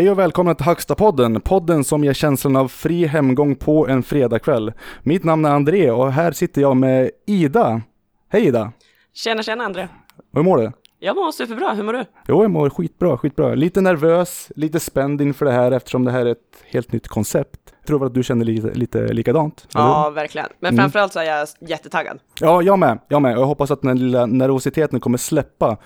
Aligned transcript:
Hej 0.00 0.10
och 0.10 0.18
välkomna 0.18 0.54
till 0.54 0.66
Högsta-podden, 0.66 1.40
podden 1.40 1.84
som 1.84 2.04
ger 2.04 2.12
känslan 2.12 2.56
av 2.56 2.68
fri 2.68 3.06
hemgång 3.06 3.56
på 3.56 3.88
en 3.88 4.02
fredagkväll. 4.02 4.72
Mitt 5.02 5.24
namn 5.24 5.44
är 5.44 5.50
André 5.50 5.90
och 5.90 6.12
här 6.12 6.32
sitter 6.32 6.60
jag 6.60 6.76
med 6.76 7.10
Ida. 7.26 7.82
Hej 8.28 8.46
Ida! 8.46 8.72
Tjena, 9.14 9.42
tjena 9.42 9.64
André. 9.64 9.88
Hur 10.32 10.42
mår 10.42 10.58
du? 10.58 10.72
Jag 10.98 11.16
mår 11.16 11.32
superbra, 11.32 11.72
hur 11.72 11.82
mår 11.82 11.92
du? 11.92 12.04
Jo, 12.28 12.42
jag 12.42 12.50
mår 12.50 12.70
skitbra, 12.70 13.18
skitbra. 13.18 13.54
Lite 13.54 13.80
nervös, 13.80 14.52
lite 14.56 14.80
spänd 14.80 15.20
inför 15.20 15.46
det 15.46 15.52
här 15.52 15.72
eftersom 15.72 16.04
det 16.04 16.10
här 16.10 16.26
är 16.26 16.30
ett 16.30 16.64
helt 16.70 16.92
nytt 16.92 17.08
koncept. 17.08 17.60
Jag 17.78 17.86
tror 17.86 18.06
att 18.06 18.14
du 18.14 18.22
känner 18.22 18.44
lite, 18.44 18.74
lite 18.74 19.12
likadant? 19.12 19.66
eller? 19.74 19.84
Ja, 19.84 20.10
verkligen. 20.10 20.48
Men 20.60 20.74
Mm. 20.74 20.82
framförallt 20.82 21.12
så 21.12 21.18
är 21.20 21.24
jag 21.24 21.48
jättetaggad. 21.60 22.18
Ja, 22.40 22.62
jag 22.62 22.78
med. 22.78 22.98
Jag 23.08 23.22
med. 23.22 23.36
Och 23.36 23.42
jag 23.42 23.46
hoppas 23.46 23.70
att 23.70 23.80
den 23.80 23.88
här 23.88 23.96
lilla 23.96 24.26
nervositeten 24.26 25.00
kommer 25.00 25.18
släppa 25.18 25.76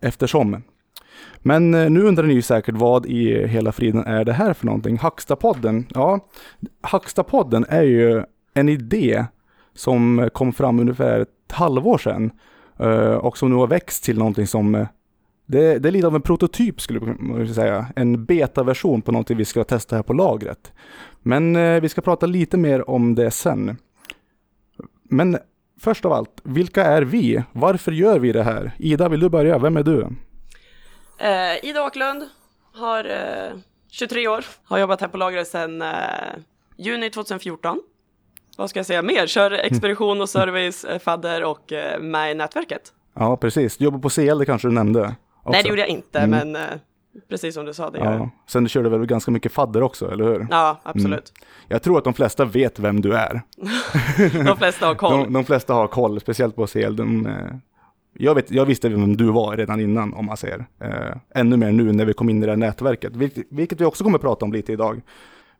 eftersom. 0.00 0.62
Men 1.38 1.74
eh, 1.74 1.90
nu 1.90 2.02
undrar 2.02 2.24
ni 2.24 2.42
säkert 2.42 2.74
vad 2.74 3.06
i 3.06 3.46
hela 3.46 3.72
friden 3.72 4.04
är 4.04 4.24
det 4.24 4.32
här 4.32 4.52
för 4.52 4.66
någonting? 4.66 4.98
Hackstapodden? 4.98 5.86
Ja, 5.94 6.28
Hackstapodden 6.80 7.66
är 7.68 7.82
ju 7.82 8.22
en 8.54 8.68
idé 8.68 9.24
som 9.74 10.28
kom 10.32 10.52
fram 10.52 10.80
ungefär 10.80 11.20
ett 11.20 11.52
halvår 11.52 11.98
sedan 11.98 12.30
eh, 12.78 13.14
och 13.14 13.38
som 13.38 13.50
nu 13.50 13.56
har 13.56 13.66
växt 13.66 14.04
till 14.04 14.18
någonting 14.18 14.46
som 14.46 14.74
eh, 14.74 14.86
det, 15.46 15.78
det 15.78 15.88
är 15.88 15.92
lite 15.92 16.06
av 16.06 16.14
en 16.14 16.22
prototyp 16.22 16.80
skulle 16.80 17.00
man 17.00 17.54
säga. 17.54 17.86
En 17.96 18.24
betaversion 18.24 19.02
på 19.02 19.12
någonting 19.12 19.36
vi 19.36 19.44
ska 19.44 19.64
testa 19.64 19.96
här 19.96 20.02
på 20.02 20.12
lagret. 20.12 20.72
Men 21.22 21.56
eh, 21.56 21.80
vi 21.80 21.88
ska 21.88 22.00
prata 22.00 22.26
lite 22.26 22.56
mer 22.56 22.90
om 22.90 23.14
det 23.14 23.30
sen. 23.30 23.76
Men 25.02 25.38
först 25.80 26.04
av 26.04 26.12
allt, 26.12 26.40
vilka 26.44 26.84
är 26.84 27.02
vi? 27.02 27.42
Varför 27.52 27.92
gör 27.92 28.18
vi 28.18 28.32
det 28.32 28.42
här? 28.42 28.72
Ida, 28.78 29.08
vill 29.08 29.20
du 29.20 29.28
börja? 29.28 29.58
Vem 29.58 29.76
är 29.76 29.82
du? 29.82 30.08
Eh, 31.22 31.64
Ida 31.64 31.84
Åkerlund 31.86 32.28
har 32.74 33.04
eh, 33.04 33.58
23 33.90 34.28
år, 34.28 34.44
har 34.64 34.78
jobbat 34.78 35.00
här 35.00 35.08
på 35.08 35.16
lagret 35.16 35.48
sedan 35.48 35.82
eh, 35.82 35.88
juni 36.76 37.10
2014. 37.10 37.80
Vad 38.56 38.70
ska 38.70 38.78
jag 38.78 38.86
säga 38.86 39.02
mer? 39.02 39.26
Kör 39.26 39.50
expedition 39.50 40.20
och 40.20 40.28
service, 40.28 40.84
eh, 40.84 40.98
fadder 40.98 41.44
och 41.44 41.72
eh, 41.72 42.00
med 42.00 42.30
i 42.32 42.34
nätverket. 42.34 42.92
Ja, 43.14 43.36
precis. 43.36 43.76
Du 43.76 43.84
jobbar 43.84 43.98
på 43.98 44.08
CL, 44.10 44.38
det 44.38 44.46
kanske 44.46 44.68
du 44.68 44.72
nämnde? 44.74 45.00
Nej, 45.00 45.14
också. 45.42 45.62
det 45.62 45.68
gjorde 45.68 45.80
jag 45.80 45.88
inte, 45.88 46.18
Mm. 46.20 46.30
men 46.52 46.56
eh, 46.62 46.70
precis 47.28 47.54
som 47.54 47.64
du 47.64 47.74
sa, 47.74 47.90
det 47.90 47.98
gör. 47.98 48.12
Ja. 48.12 48.30
Sen 48.46 48.68
körde 48.68 48.90
du 48.90 48.98
väl 48.98 49.06
ganska 49.06 49.30
mycket 49.30 49.52
fadder 49.52 49.82
också, 49.82 50.10
eller 50.12 50.24
hur? 50.24 50.46
Ja, 50.50 50.80
absolut. 50.82 51.32
Jag 51.68 51.82
tror 51.82 51.98
att 51.98 52.04
de 52.04 52.14
flesta 52.14 52.44
vet 52.44 52.78
vem 52.78 53.00
du 53.00 53.14
är. 53.14 53.42
De 54.44 54.56
flesta 54.56 54.86
har 54.86 54.94
koll. 54.94 55.12
De, 55.24 55.32
de 55.32 55.44
flesta 55.44 55.74
har 55.74 55.86
koll, 55.86 56.20
speciellt 56.20 56.56
på 56.56 56.66
CL. 56.66 56.96
De, 56.96 57.26
eh, 57.26 57.34
jag, 58.14 58.34
vet, 58.34 58.50
jag 58.50 58.66
visste 58.66 58.88
vem 58.88 59.16
du 59.16 59.24
var 59.24 59.56
redan 59.56 59.80
innan, 59.80 60.14
om 60.14 60.26
man 60.26 60.36
säger. 60.36 60.66
Eh, 60.80 61.16
ännu 61.34 61.56
mer 61.56 61.72
nu 61.72 61.92
när 61.92 62.04
vi 62.04 62.12
kom 62.12 62.28
in 62.28 62.42
i 62.42 62.46
det 62.46 62.52
här 62.52 62.56
nätverket, 62.56 63.16
vilket, 63.16 63.46
vilket 63.50 63.80
vi 63.80 63.84
också 63.84 64.04
kommer 64.04 64.18
att 64.18 64.22
prata 64.22 64.44
om 64.44 64.52
lite 64.52 64.72
idag. 64.72 65.00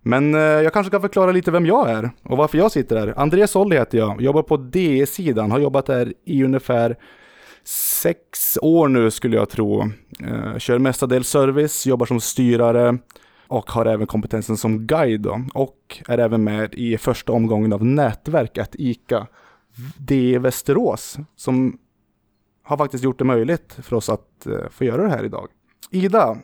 Men 0.02 0.34
eh, 0.34 0.40
jag 0.40 0.72
kanske 0.72 0.90
kan 0.90 1.00
förklara 1.00 1.32
lite 1.32 1.50
vem 1.50 1.66
jag 1.66 1.90
är 1.90 2.10
och 2.22 2.36
varför 2.36 2.58
jag 2.58 2.72
sitter 2.72 2.96
här. 2.96 3.14
Andreas 3.16 3.50
Solli 3.50 3.76
heter 3.76 3.98
jag, 3.98 4.22
jobbar 4.22 4.42
på 4.42 4.56
DE-sidan, 4.56 5.50
har 5.50 5.58
jobbat 5.58 5.86
där 5.86 6.14
i 6.24 6.44
ungefär 6.44 6.96
sex 8.02 8.58
år 8.62 8.88
nu 8.88 9.10
skulle 9.10 9.36
jag 9.36 9.48
tro. 9.48 9.82
Eh, 10.20 10.58
kör 10.58 10.78
mestadels 10.78 11.28
service, 11.28 11.86
jobbar 11.86 12.06
som 12.06 12.20
styrare 12.20 12.98
och 13.46 13.70
har 13.70 13.86
även 13.86 14.06
kompetensen 14.06 14.56
som 14.56 14.86
guide 14.86 15.20
då. 15.20 15.44
Och 15.54 16.02
är 16.08 16.18
även 16.18 16.44
med 16.44 16.74
i 16.74 16.98
första 16.98 17.32
omgången 17.32 17.72
av 17.72 17.84
nätverket 17.84 18.70
ICA 18.78 19.26
DE 19.98 20.38
Västerås 20.38 21.16
som 21.36 21.78
har 22.62 22.76
faktiskt 22.76 23.04
gjort 23.04 23.18
det 23.18 23.24
möjligt 23.24 23.72
för 23.82 23.96
oss 23.96 24.08
att 24.08 24.46
eh, 24.46 24.68
få 24.70 24.84
göra 24.84 25.02
det 25.02 25.08
här 25.08 25.24
idag. 25.24 25.48
Ida, 25.90 26.36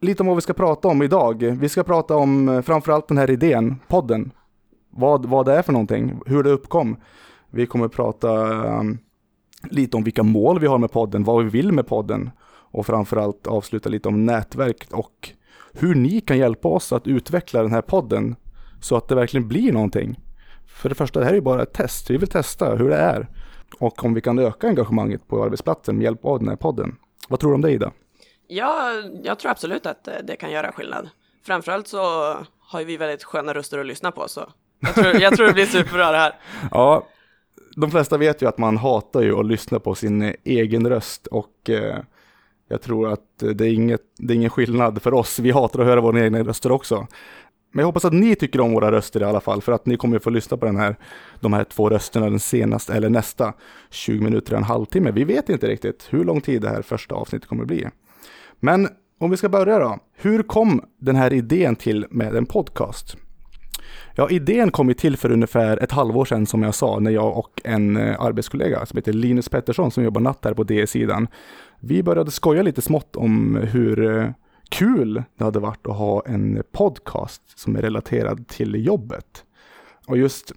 lite 0.00 0.22
om 0.22 0.26
vad 0.26 0.36
vi 0.36 0.42
ska 0.42 0.52
prata 0.52 0.88
om 0.88 1.02
idag. 1.02 1.42
Vi 1.42 1.68
ska 1.68 1.82
prata 1.82 2.16
om 2.16 2.48
eh, 2.48 2.62
framförallt 2.62 3.08
den 3.08 3.18
här 3.18 3.30
idén, 3.30 3.76
podden. 3.88 4.32
Vad, 4.90 5.26
vad 5.26 5.46
det 5.46 5.54
är 5.54 5.62
för 5.62 5.72
någonting, 5.72 6.20
hur 6.26 6.42
det 6.42 6.50
uppkom. 6.50 6.96
Vi 7.50 7.66
kommer 7.66 7.88
prata 7.88 8.30
um, 8.78 8.98
lite 9.70 9.96
om 9.96 10.04
vilka 10.04 10.22
mål 10.22 10.60
vi 10.60 10.66
har 10.66 10.78
med 10.78 10.92
podden, 10.92 11.24
vad 11.24 11.44
vi 11.44 11.50
vill 11.50 11.72
med 11.72 11.86
podden 11.86 12.30
och 12.70 12.86
framförallt 12.86 13.46
avsluta 13.46 13.88
lite 13.88 14.08
om 14.08 14.26
nätverk 14.26 14.86
och 14.92 15.30
hur 15.72 15.94
ni 15.94 16.20
kan 16.20 16.38
hjälpa 16.38 16.68
oss 16.68 16.92
att 16.92 17.06
utveckla 17.06 17.62
den 17.62 17.72
här 17.72 17.82
podden 17.82 18.36
så 18.80 18.96
att 18.96 19.08
det 19.08 19.14
verkligen 19.14 19.48
blir 19.48 19.72
någonting. 19.72 20.20
För 20.66 20.88
det 20.88 20.94
första, 20.94 21.20
det 21.20 21.24
här 21.24 21.32
är 21.32 21.36
ju 21.36 21.42
bara 21.42 21.62
ett 21.62 21.72
test. 21.72 22.10
Vi 22.10 22.16
vill 22.16 22.28
testa 22.28 22.74
hur 22.76 22.88
det 22.88 22.96
är 22.96 23.28
och 23.78 24.04
om 24.04 24.14
vi 24.14 24.20
kan 24.20 24.38
öka 24.38 24.68
engagemanget 24.68 25.28
på 25.28 25.44
arbetsplatsen 25.44 25.96
med 25.96 26.04
hjälp 26.04 26.24
av 26.24 26.38
den 26.38 26.48
här 26.48 26.56
podden. 26.56 26.96
Vad 27.28 27.40
tror 27.40 27.50
du 27.50 27.54
om 27.54 27.60
det 27.60 27.70
Ida? 27.70 27.92
Ja, 28.46 28.92
jag 29.22 29.38
tror 29.38 29.50
absolut 29.50 29.86
att 29.86 30.08
eh, 30.08 30.14
det 30.24 30.36
kan 30.36 30.50
göra 30.50 30.72
skillnad. 30.72 31.08
Framförallt 31.46 31.88
så 31.88 31.98
har 32.60 32.84
vi 32.84 32.96
väldigt 32.96 33.24
sköna 33.24 33.54
röster 33.54 33.78
att 33.78 33.86
lyssna 33.86 34.12
på, 34.12 34.28
så 34.28 34.48
jag 34.80 34.94
tror, 34.94 35.20
jag 35.20 35.36
tror 35.36 35.46
det 35.46 35.52
blir 35.52 35.66
superbra 35.66 36.12
det 36.12 36.18
här. 36.18 36.34
Ja, 36.70 37.06
de 37.76 37.90
flesta 37.90 38.16
vet 38.16 38.42
ju 38.42 38.48
att 38.48 38.58
man 38.58 38.76
hatar 38.76 39.22
ju 39.22 39.38
att 39.38 39.46
lyssna 39.46 39.80
på 39.80 39.94
sin 39.94 40.34
egen 40.44 40.88
röst 40.88 41.26
och 41.26 41.70
eh, 41.70 41.98
jag 42.68 42.82
tror 42.82 43.12
att 43.12 43.38
det 43.38 43.66
är, 43.66 43.72
inget, 43.72 44.00
det 44.18 44.32
är 44.32 44.36
ingen 44.36 44.50
skillnad 44.50 45.02
för 45.02 45.14
oss. 45.14 45.38
Vi 45.38 45.50
hatar 45.50 45.80
att 45.80 45.86
höra 45.86 46.00
våra 46.00 46.24
egna 46.24 46.42
röster 46.42 46.72
också. 46.72 47.06
Men 47.72 47.82
jag 47.82 47.86
hoppas 47.86 48.04
att 48.04 48.12
ni 48.12 48.34
tycker 48.34 48.60
om 48.60 48.72
våra 48.72 48.92
röster 48.92 49.20
i 49.20 49.24
alla 49.24 49.40
fall, 49.40 49.62
för 49.62 49.72
att 49.72 49.86
ni 49.86 49.96
kommer 49.96 50.18
få 50.18 50.30
lyssna 50.30 50.56
på 50.56 50.66
den 50.66 50.76
här, 50.76 50.96
de 51.40 51.52
här 51.52 51.64
två 51.64 51.90
rösterna 51.90 52.30
den 52.30 52.40
senaste, 52.40 52.94
eller 52.94 53.08
nästa 53.08 53.52
20 53.90 54.24
minuter, 54.24 54.56
en 54.56 54.62
halvtimme. 54.62 55.10
Vi 55.10 55.24
vet 55.24 55.48
inte 55.48 55.66
riktigt 55.68 56.06
hur 56.10 56.24
lång 56.24 56.40
tid 56.40 56.62
det 56.62 56.68
här 56.68 56.82
första 56.82 57.14
avsnittet 57.14 57.48
kommer 57.48 57.64
bli. 57.64 57.88
Men 58.60 58.88
om 59.20 59.30
vi 59.30 59.36
ska 59.36 59.48
börja 59.48 59.78
då. 59.78 59.98
Hur 60.16 60.42
kom 60.42 60.82
den 60.98 61.16
här 61.16 61.32
idén 61.32 61.76
till 61.76 62.06
med 62.10 62.36
en 62.36 62.46
podcast? 62.46 63.16
Ja, 64.14 64.30
idén 64.30 64.70
kom 64.70 64.88
ju 64.88 64.94
till 64.94 65.16
för 65.16 65.32
ungefär 65.32 65.76
ett 65.76 65.92
halvår 65.92 66.24
sedan 66.24 66.46
som 66.46 66.62
jag 66.62 66.74
sa, 66.74 66.98
när 66.98 67.10
jag 67.10 67.38
och 67.38 67.60
en 67.64 67.96
eh, 67.96 68.20
arbetskollega 68.20 68.86
som 68.86 68.96
heter 68.96 69.12
Linus 69.12 69.48
Pettersson 69.48 69.90
som 69.90 70.04
jobbar 70.04 70.20
natt 70.20 70.44
här 70.44 70.54
på 70.54 70.64
D-sidan. 70.64 71.28
Vi 71.80 72.02
började 72.02 72.30
skoja 72.30 72.62
lite 72.62 72.82
smått 72.82 73.16
om 73.16 73.56
hur 73.56 74.16
eh, 74.16 74.30
kul 74.68 75.22
det 75.36 75.44
hade 75.44 75.58
varit 75.58 75.86
att 75.86 75.96
ha 75.96 76.22
en 76.26 76.62
podcast 76.72 77.42
som 77.54 77.76
är 77.76 77.82
relaterad 77.82 78.48
till 78.48 78.86
jobbet. 78.86 79.44
Och 80.06 80.18
just 80.18 80.52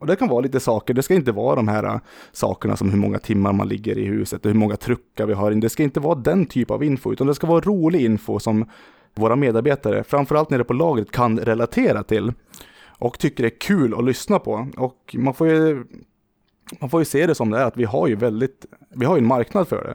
och 0.00 0.06
det 0.06 0.16
kan 0.16 0.28
vara 0.28 0.40
lite 0.40 0.60
saker, 0.60 0.94
det 0.94 1.02
ska 1.02 1.14
inte 1.14 1.32
vara 1.32 1.56
de 1.56 1.68
här 1.68 1.84
äh, 1.84 2.00
sakerna 2.32 2.76
som 2.76 2.90
hur 2.90 2.98
många 2.98 3.18
timmar 3.18 3.52
man 3.52 3.68
ligger 3.68 3.98
i 3.98 4.04
huset 4.04 4.44
och 4.46 4.52
hur 4.52 4.58
många 4.58 4.76
truckar 4.76 5.26
vi 5.26 5.32
har 5.32 5.50
in. 5.50 5.60
Det 5.60 5.68
ska 5.68 5.82
inte 5.82 6.00
vara 6.00 6.14
den 6.14 6.46
typ 6.46 6.70
av 6.70 6.84
info, 6.84 7.12
utan 7.12 7.26
det 7.26 7.34
ska 7.34 7.46
vara 7.46 7.60
rolig 7.60 8.00
info 8.04 8.38
som 8.38 8.68
våra 9.14 9.36
medarbetare, 9.36 10.04
framförallt 10.04 10.50
nere 10.50 10.64
på 10.64 10.72
lagret, 10.72 11.10
kan 11.10 11.38
relatera 11.38 12.02
till. 12.02 12.32
Och 12.86 13.18
tycker 13.18 13.42
det 13.42 13.48
är 13.48 13.58
kul 13.58 13.94
att 13.94 14.04
lyssna 14.04 14.38
på. 14.38 14.68
Och 14.76 15.16
man 15.18 15.34
får 15.34 15.48
ju, 15.48 15.84
man 16.80 16.90
får 16.90 17.00
ju 17.00 17.04
se 17.04 17.26
det 17.26 17.34
som 17.34 17.50
det 17.50 17.58
är, 17.58 17.64
att 17.64 17.76
vi 17.76 17.84
har 17.84 18.08
ju 18.08 18.14
väldigt, 18.14 18.66
vi 18.94 19.06
har 19.06 19.16
ju 19.16 19.20
en 19.20 19.28
marknad 19.28 19.68
för 19.68 19.84
det. 19.84 19.94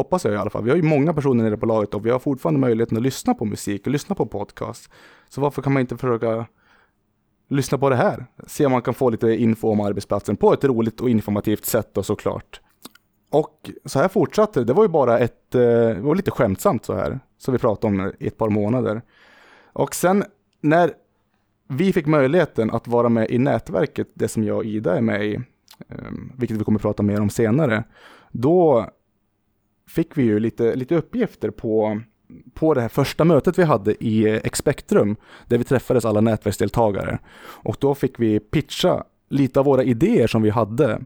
Hoppas 0.00 0.24
jag 0.24 0.34
i 0.34 0.36
alla 0.36 0.50
fall. 0.50 0.64
Vi 0.64 0.70
har 0.70 0.76
ju 0.76 0.82
många 0.82 1.14
personer 1.14 1.44
nere 1.44 1.56
på 1.56 1.66
lagret 1.66 1.94
och 1.94 2.06
vi 2.06 2.10
har 2.10 2.18
fortfarande 2.18 2.60
möjligheten 2.60 2.96
att 2.96 3.02
lyssna 3.02 3.34
på 3.34 3.44
musik 3.44 3.86
och 3.86 3.92
lyssna 3.92 4.14
på 4.14 4.26
podcast. 4.26 4.90
Så 5.28 5.40
varför 5.40 5.62
kan 5.62 5.72
man 5.72 5.80
inte 5.80 5.96
försöka 5.96 6.46
lyssna 7.48 7.78
på 7.78 7.90
det 7.90 7.96
här. 7.96 8.26
Se 8.46 8.66
om 8.66 8.72
man 8.72 8.82
kan 8.82 8.94
få 8.94 9.10
lite 9.10 9.28
info 9.28 9.68
om 9.68 9.80
arbetsplatsen 9.80 10.36
på 10.36 10.52
ett 10.52 10.64
roligt 10.64 11.00
och 11.00 11.10
informativt 11.10 11.64
sätt 11.64 11.90
då 11.92 12.02
såklart. 12.02 12.60
Och 13.30 13.70
så 13.84 13.98
här 13.98 14.08
fortsatte 14.08 14.60
det. 14.60 14.64
Det 14.64 14.72
var 14.72 14.84
ju 14.84 14.88
bara 14.88 15.18
ett, 15.18 15.54
eh, 15.54 15.60
det 15.60 16.00
var 16.00 16.14
lite 16.14 16.30
skämtsamt 16.30 16.84
så 16.84 16.94
här. 16.94 17.20
Som 17.38 17.52
vi 17.52 17.58
pratade 17.58 17.94
om 17.94 18.12
i 18.18 18.26
ett 18.26 18.38
par 18.38 18.50
månader. 18.50 19.02
Och 19.72 19.94
sen 19.94 20.24
när 20.60 20.92
vi 21.68 21.92
fick 21.92 22.06
möjligheten 22.06 22.70
att 22.70 22.88
vara 22.88 23.08
med 23.08 23.30
i 23.30 23.38
nätverket, 23.38 24.08
det 24.14 24.28
som 24.28 24.44
jag 24.44 24.56
och 24.56 24.64
Ida 24.64 24.96
är 24.96 25.00
med 25.00 25.24
i, 25.26 25.34
ehm, 25.88 26.32
vilket 26.36 26.56
vi 26.56 26.64
kommer 26.64 26.78
att 26.78 26.82
prata 26.82 27.02
mer 27.02 27.20
om 27.20 27.30
senare, 27.30 27.84
då 28.32 28.90
fick 29.90 30.18
vi 30.18 30.22
ju 30.22 30.40
lite, 30.40 30.74
lite 30.74 30.94
uppgifter 30.94 31.50
på 31.50 32.00
på 32.54 32.74
det 32.74 32.80
här 32.80 32.88
första 32.88 33.24
mötet 33.24 33.58
vi 33.58 33.62
hade 33.62 34.04
i 34.04 34.40
Expectrum, 34.44 35.16
där 35.46 35.58
vi 35.58 35.64
träffades 35.64 36.04
alla 36.04 36.20
nätverksdeltagare. 36.20 37.18
Och 37.40 37.76
då 37.80 37.94
fick 37.94 38.20
vi 38.20 38.40
pitcha 38.40 39.04
lite 39.28 39.60
av 39.60 39.66
våra 39.66 39.82
idéer 39.82 40.26
som 40.26 40.42
vi 40.42 40.50
hade 40.50 41.00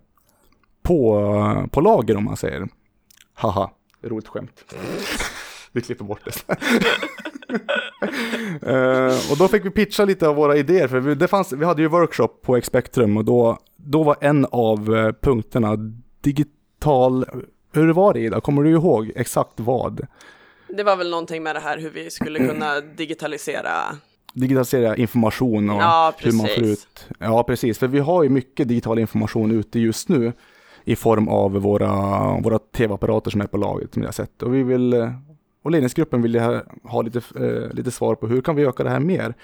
på, 0.83 1.69
på 1.73 1.81
lager 1.81 2.17
om 2.17 2.25
man 2.25 2.37
säger. 2.37 2.69
Haha, 3.35 3.71
roligt 4.03 4.29
skämt. 4.29 4.75
Vi 5.73 5.81
klipper 5.81 6.05
bort 6.05 6.21
det. 6.25 6.57
uh, 8.73 9.31
och 9.31 9.37
då 9.39 9.49
fick 9.49 9.65
vi 9.65 9.71
pitcha 9.71 10.05
lite 10.05 10.29
av 10.29 10.37
våra 10.37 10.57
idéer, 10.57 10.89
för 10.89 11.01
vi, 11.01 11.15
det 11.15 11.29
fanns, 11.29 11.53
vi 11.53 11.65
hade 11.65 11.83
ju 11.83 11.89
workshop 11.89 12.29
på 12.43 12.57
Expectrum 12.57 13.17
och 13.17 13.25
då, 13.25 13.59
då 13.77 14.03
var 14.03 14.17
en 14.21 14.47
av 14.51 14.95
eh, 14.97 15.13
punkterna 15.13 15.77
digital, 16.21 17.25
hur 17.75 17.93
var 17.93 18.15
det 18.15 18.21
Ida? 18.21 18.41
Kommer 18.41 18.63
du 18.63 18.71
ihåg 18.71 19.13
exakt 19.17 19.61
vad? 19.61 20.07
Det 20.69 20.83
var 20.83 20.97
väl 20.97 21.11
någonting 21.11 21.43
med 21.43 21.57
det 21.57 21.61
här 21.61 21.79
hur 21.79 21.91
vi 21.91 22.11
skulle 22.11 22.39
kunna 22.49 22.81
digitalisera. 22.81 23.71
digitalisera 24.33 24.97
information 24.97 25.71
och 25.71 25.81
Ja, 25.81 26.13
hur 26.19 26.33
man 26.33 26.47
får 26.47 26.65
ut. 26.65 27.07
Ja, 27.19 27.43
precis. 27.43 27.79
För 27.79 27.87
vi 27.87 27.99
har 27.99 28.23
ju 28.23 28.29
mycket 28.29 28.69
digital 28.69 28.99
information 28.99 29.51
ute 29.51 29.79
just 29.79 30.09
nu 30.09 30.33
i 30.85 30.97
form 30.97 31.29
av 31.29 31.53
våra, 31.53 31.91
våra 32.41 32.59
tv-apparater 32.59 33.31
som 33.31 33.41
är 33.41 33.47
på 33.47 33.57
laget 33.57 33.95
som 33.95 34.03
jag 34.03 34.09
har 34.09 34.13
sett. 34.13 34.43
Och 34.43 34.55
vi 34.55 34.63
vill, 34.63 34.95
och 35.63 35.71
ledningsgruppen 35.71 36.23
ville 36.23 36.41
ha, 36.41 36.63
ha 36.85 37.03
lite, 37.03 37.19
eh, 37.19 37.73
lite 37.75 37.91
svar 37.91 38.15
på 38.15 38.27
hur 38.27 38.41
kan 38.41 38.57
vi 38.57 38.65
öka 38.65 38.85
det 38.85 38.91
här 38.91 39.01
mer? 39.01 39.35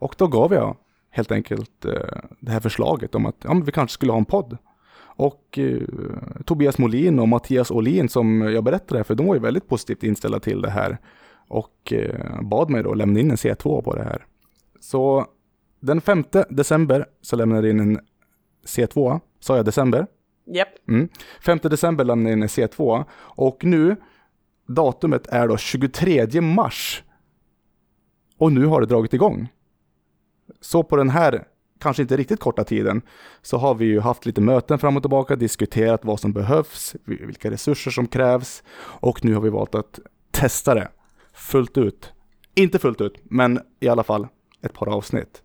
Och 0.00 0.14
då 0.18 0.26
gav 0.26 0.52
jag 0.54 0.76
helt 1.10 1.32
enkelt 1.32 1.84
eh, 1.84 1.92
det 2.40 2.52
här 2.52 2.60
förslaget 2.60 3.14
om 3.14 3.26
att 3.26 3.36
ja, 3.42 3.54
men 3.54 3.64
vi 3.64 3.72
kanske 3.72 3.94
skulle 3.94 4.12
ha 4.12 4.18
en 4.18 4.24
podd. 4.24 4.58
Och 5.18 5.58
eh, 5.58 5.82
Tobias 6.44 6.78
Molin 6.78 7.18
och 7.18 7.28
Mattias 7.28 7.70
Olin 7.70 8.08
som 8.08 8.40
jag 8.40 8.64
berättade 8.64 9.04
för, 9.04 9.14
de 9.14 9.26
var 9.26 9.34
ju 9.34 9.40
väldigt 9.40 9.68
positivt 9.68 10.02
inställda 10.02 10.40
till 10.40 10.62
det 10.62 10.70
här 10.70 10.98
och 11.48 11.92
eh, 11.92 12.42
bad 12.42 12.70
mig 12.70 12.82
då 12.82 12.94
lämna 12.94 13.20
in 13.20 13.30
en 13.30 13.36
C2 13.36 13.82
på 13.82 13.96
det 13.96 14.02
här. 14.02 14.26
Så 14.80 15.26
den 15.80 16.00
5 16.00 16.24
december 16.48 17.06
så 17.20 17.36
lämnade 17.36 17.68
jag 17.68 17.76
in 17.76 17.80
en 17.80 18.00
C2. 18.66 19.20
Sa 19.40 19.56
jag 19.56 19.64
december? 19.64 20.06
Japp. 20.46 20.88
Mm. 20.88 21.08
5 21.44 21.58
december 21.62 22.04
lämnade 22.04 22.30
jag 22.30 22.36
in 22.36 22.42
en 22.42 22.48
C2 22.48 23.04
och 23.18 23.64
nu 23.64 23.96
datumet 24.66 25.26
är 25.26 25.48
då 25.48 25.56
23 25.56 26.40
mars. 26.40 27.02
Och 28.38 28.52
nu 28.52 28.66
har 28.66 28.80
det 28.80 28.86
dragit 28.86 29.14
igång. 29.14 29.48
Så 30.60 30.82
på 30.82 30.96
den 30.96 31.10
här, 31.10 31.44
kanske 31.78 32.02
inte 32.02 32.16
riktigt 32.16 32.40
korta 32.40 32.64
tiden, 32.64 33.02
så 33.42 33.56
har 33.56 33.74
vi 33.74 33.84
ju 33.84 34.00
haft 34.00 34.26
lite 34.26 34.40
möten 34.40 34.78
fram 34.78 34.96
och 34.96 35.02
tillbaka, 35.02 35.36
diskuterat 35.36 36.04
vad 36.04 36.20
som 36.20 36.32
behövs, 36.32 36.96
vilka 37.04 37.50
resurser 37.50 37.90
som 37.90 38.06
krävs 38.06 38.62
och 38.80 39.24
nu 39.24 39.34
har 39.34 39.40
vi 39.40 39.50
valt 39.50 39.74
att 39.74 40.00
testa 40.30 40.74
det 40.74 40.88
fullt 41.32 41.78
ut. 41.78 42.12
Inte 42.54 42.78
fullt 42.78 43.00
ut, 43.00 43.14
men 43.22 43.60
i 43.80 43.88
alla 43.88 44.02
fall 44.02 44.26
ett 44.62 44.72
par 44.72 44.88
avsnitt. 44.88 45.42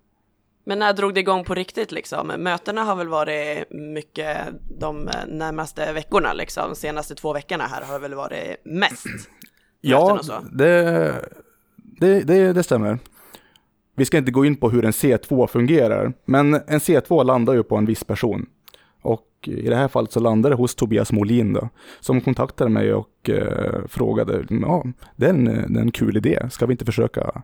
Men 0.65 0.79
när 0.79 0.93
drog 0.93 1.13
det 1.13 1.19
igång 1.19 1.43
på 1.43 1.53
riktigt 1.53 1.91
liksom? 1.91 2.27
Mötena 2.37 2.83
har 2.83 2.95
väl 2.95 3.07
varit 3.07 3.71
mycket 3.71 4.37
de 4.79 5.09
närmaste 5.27 5.93
veckorna 5.93 6.33
liksom. 6.33 6.69
De 6.69 6.75
senaste 6.75 7.15
två 7.15 7.33
veckorna 7.33 7.63
här 7.63 7.81
har 7.81 7.93
det 7.93 7.99
väl 7.99 8.13
varit 8.13 8.55
mest. 8.65 9.05
Ja, 9.81 10.21
det, 10.51 10.71
det, 11.75 12.23
det, 12.23 12.53
det 12.53 12.63
stämmer. 12.63 12.99
Vi 13.95 14.05
ska 14.05 14.17
inte 14.17 14.31
gå 14.31 14.45
in 14.45 14.55
på 14.55 14.69
hur 14.69 14.85
en 14.85 14.91
C2 14.91 15.47
fungerar, 15.47 16.13
men 16.25 16.53
en 16.53 16.79
C2 16.79 17.23
landar 17.23 17.53
ju 17.53 17.63
på 17.63 17.75
en 17.75 17.85
viss 17.85 18.03
person. 18.03 18.45
Och 19.01 19.27
i 19.41 19.69
det 19.69 19.75
här 19.75 19.87
fallet 19.87 20.11
så 20.11 20.19
landade 20.19 20.55
det 20.55 20.57
hos 20.57 20.75
Tobias 20.75 21.11
Molin 21.11 21.53
då, 21.53 21.69
som 21.99 22.21
kontaktade 22.21 22.69
mig 22.69 22.93
och 22.93 23.29
eh, 23.29 23.85
frågade, 23.87 24.45
ja, 24.49 24.83
det 25.15 25.25
är, 25.25 25.29
en, 25.29 25.45
det 25.45 25.79
är 25.79 25.81
en 25.81 25.91
kul 25.91 26.17
idé, 26.17 26.39
ska 26.49 26.65
vi 26.65 26.71
inte 26.71 26.85
försöka 26.85 27.43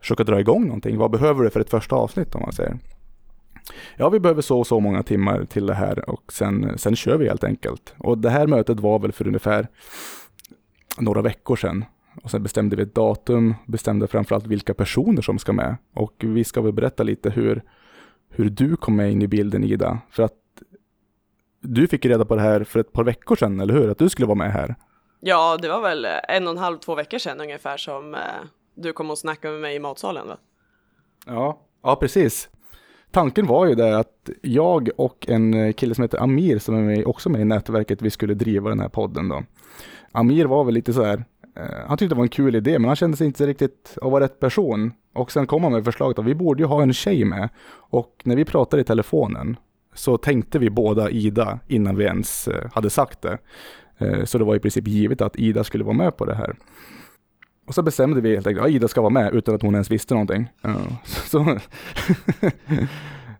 försöka 0.00 0.24
dra 0.24 0.40
igång 0.40 0.64
någonting. 0.64 0.98
Vad 0.98 1.10
behöver 1.10 1.44
du 1.44 1.50
för 1.50 1.60
ett 1.60 1.70
första 1.70 1.96
avsnitt 1.96 2.34
om 2.34 2.40
man 2.40 2.52
säger? 2.52 2.78
Ja, 3.96 4.08
vi 4.08 4.20
behöver 4.20 4.42
så 4.42 4.58
och 4.58 4.66
så 4.66 4.80
många 4.80 5.02
timmar 5.02 5.44
till 5.44 5.66
det 5.66 5.74
här 5.74 6.10
och 6.10 6.32
sen, 6.32 6.78
sen 6.78 6.96
kör 6.96 7.16
vi 7.16 7.28
helt 7.28 7.44
enkelt. 7.44 7.94
Och 7.98 8.18
det 8.18 8.30
här 8.30 8.46
mötet 8.46 8.80
var 8.80 8.98
väl 8.98 9.12
för 9.12 9.26
ungefär 9.26 9.68
några 10.98 11.22
veckor 11.22 11.56
sedan. 11.56 11.84
Och 12.22 12.30
sen 12.30 12.42
bestämde 12.42 12.76
vi 12.76 12.82
ett 12.82 12.94
datum, 12.94 13.54
bestämde 13.66 14.06
framförallt 14.06 14.46
vilka 14.46 14.74
personer 14.74 15.22
som 15.22 15.38
ska 15.38 15.52
med. 15.52 15.76
Och 15.94 16.14
vi 16.18 16.44
ska 16.44 16.60
väl 16.60 16.72
berätta 16.72 17.02
lite 17.02 17.30
hur, 17.30 17.62
hur 18.28 18.50
du 18.50 18.76
kom 18.76 18.96
med 18.96 19.12
in 19.12 19.22
i 19.22 19.28
bilden 19.28 19.64
Ida. 19.64 19.98
För 20.10 20.22
att 20.22 20.32
du 21.60 21.86
fick 21.86 22.06
reda 22.06 22.24
på 22.24 22.34
det 22.34 22.42
här 22.42 22.64
för 22.64 22.80
ett 22.80 22.92
par 22.92 23.04
veckor 23.04 23.36
sedan, 23.36 23.60
eller 23.60 23.74
hur? 23.74 23.90
Att 23.90 23.98
du 23.98 24.08
skulle 24.08 24.26
vara 24.26 24.38
med 24.38 24.52
här. 24.52 24.74
Ja, 25.20 25.58
det 25.62 25.68
var 25.68 25.80
väl 25.80 26.06
en 26.28 26.46
och 26.46 26.52
en 26.52 26.58
halv, 26.58 26.78
två 26.78 26.94
veckor 26.94 27.18
sedan 27.18 27.40
ungefär 27.40 27.76
som 27.76 28.16
du 28.74 28.92
kom 28.92 29.10
och 29.10 29.18
snackade 29.18 29.52
med 29.52 29.60
mig 29.60 29.76
i 29.76 29.78
matsalen 29.78 30.28
va? 30.28 30.36
Ja, 31.26 31.60
ja 31.82 31.96
precis. 31.96 32.48
Tanken 33.10 33.46
var 33.46 33.66
ju 33.66 33.74
det 33.74 33.98
att 33.98 34.30
jag 34.42 34.88
och 34.96 35.28
en 35.28 35.72
kille 35.72 35.94
som 35.94 36.02
heter 36.02 36.22
Amir 36.22 36.58
som 36.58 36.76
är 36.76 36.82
med, 36.82 37.06
också 37.06 37.28
med 37.28 37.40
i 37.40 37.44
nätverket, 37.44 38.02
vi 38.02 38.10
skulle 38.10 38.34
driva 38.34 38.68
den 38.68 38.80
här 38.80 38.88
podden 38.88 39.28
då. 39.28 39.42
Amir 40.12 40.44
var 40.44 40.64
väl 40.64 40.74
lite 40.74 40.92
så 40.92 41.04
här, 41.04 41.14
eh, 41.18 41.41
Eh, 41.54 41.86
han 41.88 41.98
tyckte 41.98 42.14
det 42.14 42.18
var 42.18 42.24
en 42.24 42.28
kul 42.28 42.54
idé, 42.54 42.78
men 42.78 42.88
han 42.88 42.96
kände 42.96 43.16
sig 43.16 43.26
inte 43.26 43.46
riktigt 43.46 43.98
att 44.02 44.12
vara 44.12 44.24
rätt 44.24 44.40
person. 44.40 44.92
Och 45.14 45.32
sen 45.32 45.46
kom 45.46 45.62
han 45.62 45.72
med 45.72 45.84
förslaget 45.84 46.18
att 46.18 46.24
vi 46.24 46.34
borde 46.34 46.62
ju 46.62 46.66
ha 46.66 46.82
en 46.82 46.92
tjej 46.92 47.24
med. 47.24 47.48
Och 47.74 48.20
när 48.24 48.36
vi 48.36 48.44
pratade 48.44 48.82
i 48.82 48.84
telefonen 48.84 49.56
så 49.94 50.16
tänkte 50.16 50.58
vi 50.58 50.70
båda 50.70 51.10
Ida 51.10 51.58
innan 51.68 51.96
vi 51.96 52.04
ens 52.04 52.48
eh, 52.48 52.70
hade 52.72 52.90
sagt 52.90 53.22
det. 53.22 53.38
Eh, 53.98 54.24
så 54.24 54.38
det 54.38 54.44
var 54.44 54.56
i 54.56 54.60
princip 54.60 54.88
givet 54.88 55.20
att 55.20 55.36
Ida 55.36 55.64
skulle 55.64 55.84
vara 55.84 55.96
med 55.96 56.16
på 56.16 56.24
det 56.24 56.34
här. 56.34 56.56
Och 57.66 57.74
så 57.74 57.82
bestämde 57.82 58.20
vi 58.20 58.34
helt 58.34 58.46
enkelt 58.46 58.66
att 58.66 58.72
Ida 58.72 58.88
ska 58.88 59.00
vara 59.00 59.10
med 59.10 59.34
utan 59.34 59.54
att 59.54 59.62
hon 59.62 59.74
ens 59.74 59.90
visste 59.90 60.14
någonting. 60.14 60.50
Så, 61.04 61.38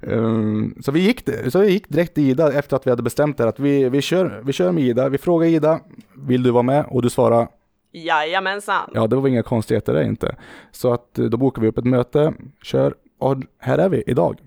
ehm, 0.00 0.74
så, 0.80 0.92
vi 0.92 1.00
gick, 1.00 1.28
så 1.48 1.58
vi 1.58 1.70
gick 1.70 1.88
direkt 1.88 2.14
till 2.14 2.30
Ida 2.30 2.52
efter 2.52 2.76
att 2.76 2.86
vi 2.86 2.90
hade 2.90 3.02
bestämt 3.02 3.38
det 3.38 3.48
att 3.48 3.60
vi, 3.60 3.88
vi, 3.88 4.02
kör, 4.02 4.42
vi 4.44 4.52
kör 4.52 4.72
med 4.72 4.84
Ida. 4.84 5.08
Vi 5.08 5.18
frågar 5.18 5.48
Ida, 5.48 5.80
vill 6.14 6.42
du 6.42 6.50
vara 6.50 6.62
med? 6.62 6.84
Och 6.88 7.02
du 7.02 7.10
svarar 7.10 7.48
Jajamensan. 7.92 8.90
Ja, 8.94 9.06
det 9.06 9.16
var 9.16 9.28
inga 9.28 9.42
konstigheter 9.42 9.94
det 9.94 10.04
inte. 10.04 10.36
Så 10.70 10.92
att 10.92 11.18
eh, 11.18 11.24
då 11.24 11.36
bokar 11.36 11.62
vi 11.62 11.68
upp 11.68 11.78
ett 11.78 11.84
möte, 11.84 12.34
kör, 12.62 12.94
och 13.18 13.36
här 13.58 13.78
är 13.78 13.88
vi 13.88 14.02
idag 14.06 14.38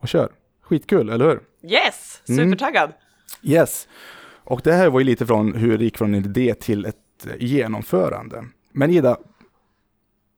och 0.00 0.08
kör. 0.08 0.32
Skitkul, 0.62 1.10
eller 1.10 1.24
hur? 1.24 1.40
Yes, 1.62 2.22
supertaggad. 2.24 2.84
Mm. 2.84 3.54
Yes. 3.54 3.88
Och 4.44 4.60
det 4.64 4.72
här 4.72 4.90
var 4.90 5.00
ju 5.00 5.04
lite 5.04 5.26
från 5.26 5.54
hur 5.54 5.78
det 5.78 5.84
gick 5.84 5.98
från 5.98 6.14
en 6.14 6.24
idé 6.24 6.54
till 6.54 6.84
ett 6.84 7.26
genomförande. 7.38 8.44
Men 8.72 8.90
Ida, 8.90 9.16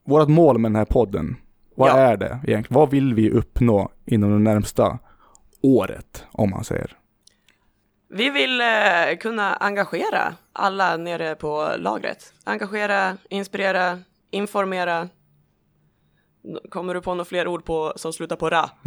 vårt 0.05 0.27
mål 0.27 0.57
med 0.57 0.71
den 0.71 0.75
här 0.75 0.85
podden, 0.85 1.35
vad 1.75 1.89
ja. 1.89 1.97
är 1.97 2.17
det 2.17 2.39
egentligen? 2.43 2.79
Vad 2.79 2.91
vill 2.91 3.13
vi 3.13 3.29
uppnå 3.29 3.91
inom 4.05 4.31
det 4.31 4.51
närmsta 4.51 4.99
året, 5.61 6.25
om 6.31 6.49
man 6.49 6.63
säger? 6.63 6.97
Vi 8.13 8.29
vill 8.29 8.61
eh, 8.61 9.17
kunna 9.19 9.53
engagera 9.53 10.33
alla 10.53 10.97
nere 10.97 11.35
på 11.35 11.71
lagret. 11.77 12.33
Engagera, 12.43 13.17
inspirera, 13.29 13.99
informera, 14.31 15.09
Kommer 16.69 16.93
du 16.93 17.01
på 17.01 17.13
några 17.13 17.25
fler 17.25 17.47
ord 17.47 17.65
på, 17.65 17.93
som 17.95 18.13
slutar 18.13 18.35
på 18.35 18.49
ra? 18.49 18.69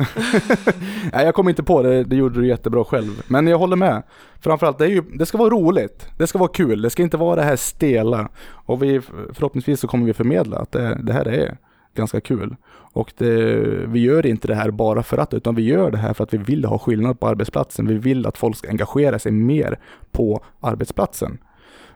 Nej, 1.12 1.24
jag 1.24 1.34
kom 1.34 1.48
inte 1.48 1.62
på 1.62 1.82
det, 1.82 2.04
det 2.04 2.16
gjorde 2.16 2.40
du 2.40 2.48
jättebra 2.48 2.84
själv. 2.84 3.22
Men 3.26 3.46
jag 3.46 3.58
håller 3.58 3.76
med. 3.76 4.02
Framförallt, 4.40 4.78
det, 4.78 4.84
är 4.84 4.88
ju, 4.88 5.00
det 5.00 5.26
ska 5.26 5.38
vara 5.38 5.50
roligt. 5.50 6.08
Det 6.18 6.26
ska 6.26 6.38
vara 6.38 6.48
kul. 6.48 6.82
Det 6.82 6.90
ska 6.90 7.02
inte 7.02 7.16
vara 7.16 7.36
det 7.36 7.42
här 7.42 7.56
stela. 7.56 8.28
Och 8.46 8.82
vi, 8.82 9.00
förhoppningsvis 9.32 9.80
så 9.80 9.88
kommer 9.88 10.06
vi 10.06 10.14
förmedla 10.14 10.58
att 10.58 10.72
det, 10.72 10.98
det 11.02 11.12
här 11.12 11.28
är 11.28 11.56
ganska 11.94 12.20
kul. 12.20 12.56
Och 12.70 13.12
det, 13.18 13.56
vi 13.86 14.00
gör 14.00 14.26
inte 14.26 14.48
det 14.48 14.54
här 14.54 14.70
bara 14.70 15.02
för 15.02 15.18
att, 15.18 15.34
utan 15.34 15.54
vi 15.54 15.62
gör 15.62 15.90
det 15.90 15.98
här 15.98 16.12
för 16.12 16.24
att 16.24 16.34
vi 16.34 16.38
vill 16.38 16.64
ha 16.64 16.78
skillnad 16.78 17.20
på 17.20 17.28
arbetsplatsen. 17.28 17.86
Vi 17.86 17.94
vill 17.94 18.26
att 18.26 18.38
folk 18.38 18.56
ska 18.56 18.68
engagera 18.68 19.18
sig 19.18 19.32
mer 19.32 19.78
på 20.12 20.44
arbetsplatsen. 20.60 21.38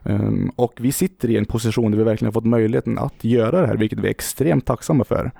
Um, 0.02 0.52
och 0.56 0.72
vi 0.80 0.92
sitter 0.92 1.30
i 1.30 1.36
en 1.36 1.44
position 1.44 1.90
där 1.90 1.98
vi 1.98 2.04
verkligen 2.04 2.26
har 2.26 2.32
fått 2.32 2.46
möjligheten 2.46 2.98
att 2.98 3.24
göra 3.24 3.60
det 3.60 3.66
här, 3.66 3.76
vilket 3.76 3.98
vi 3.98 4.06
är 4.06 4.10
extremt 4.10 4.66
tacksamma 4.66 5.04
för. 5.04 5.30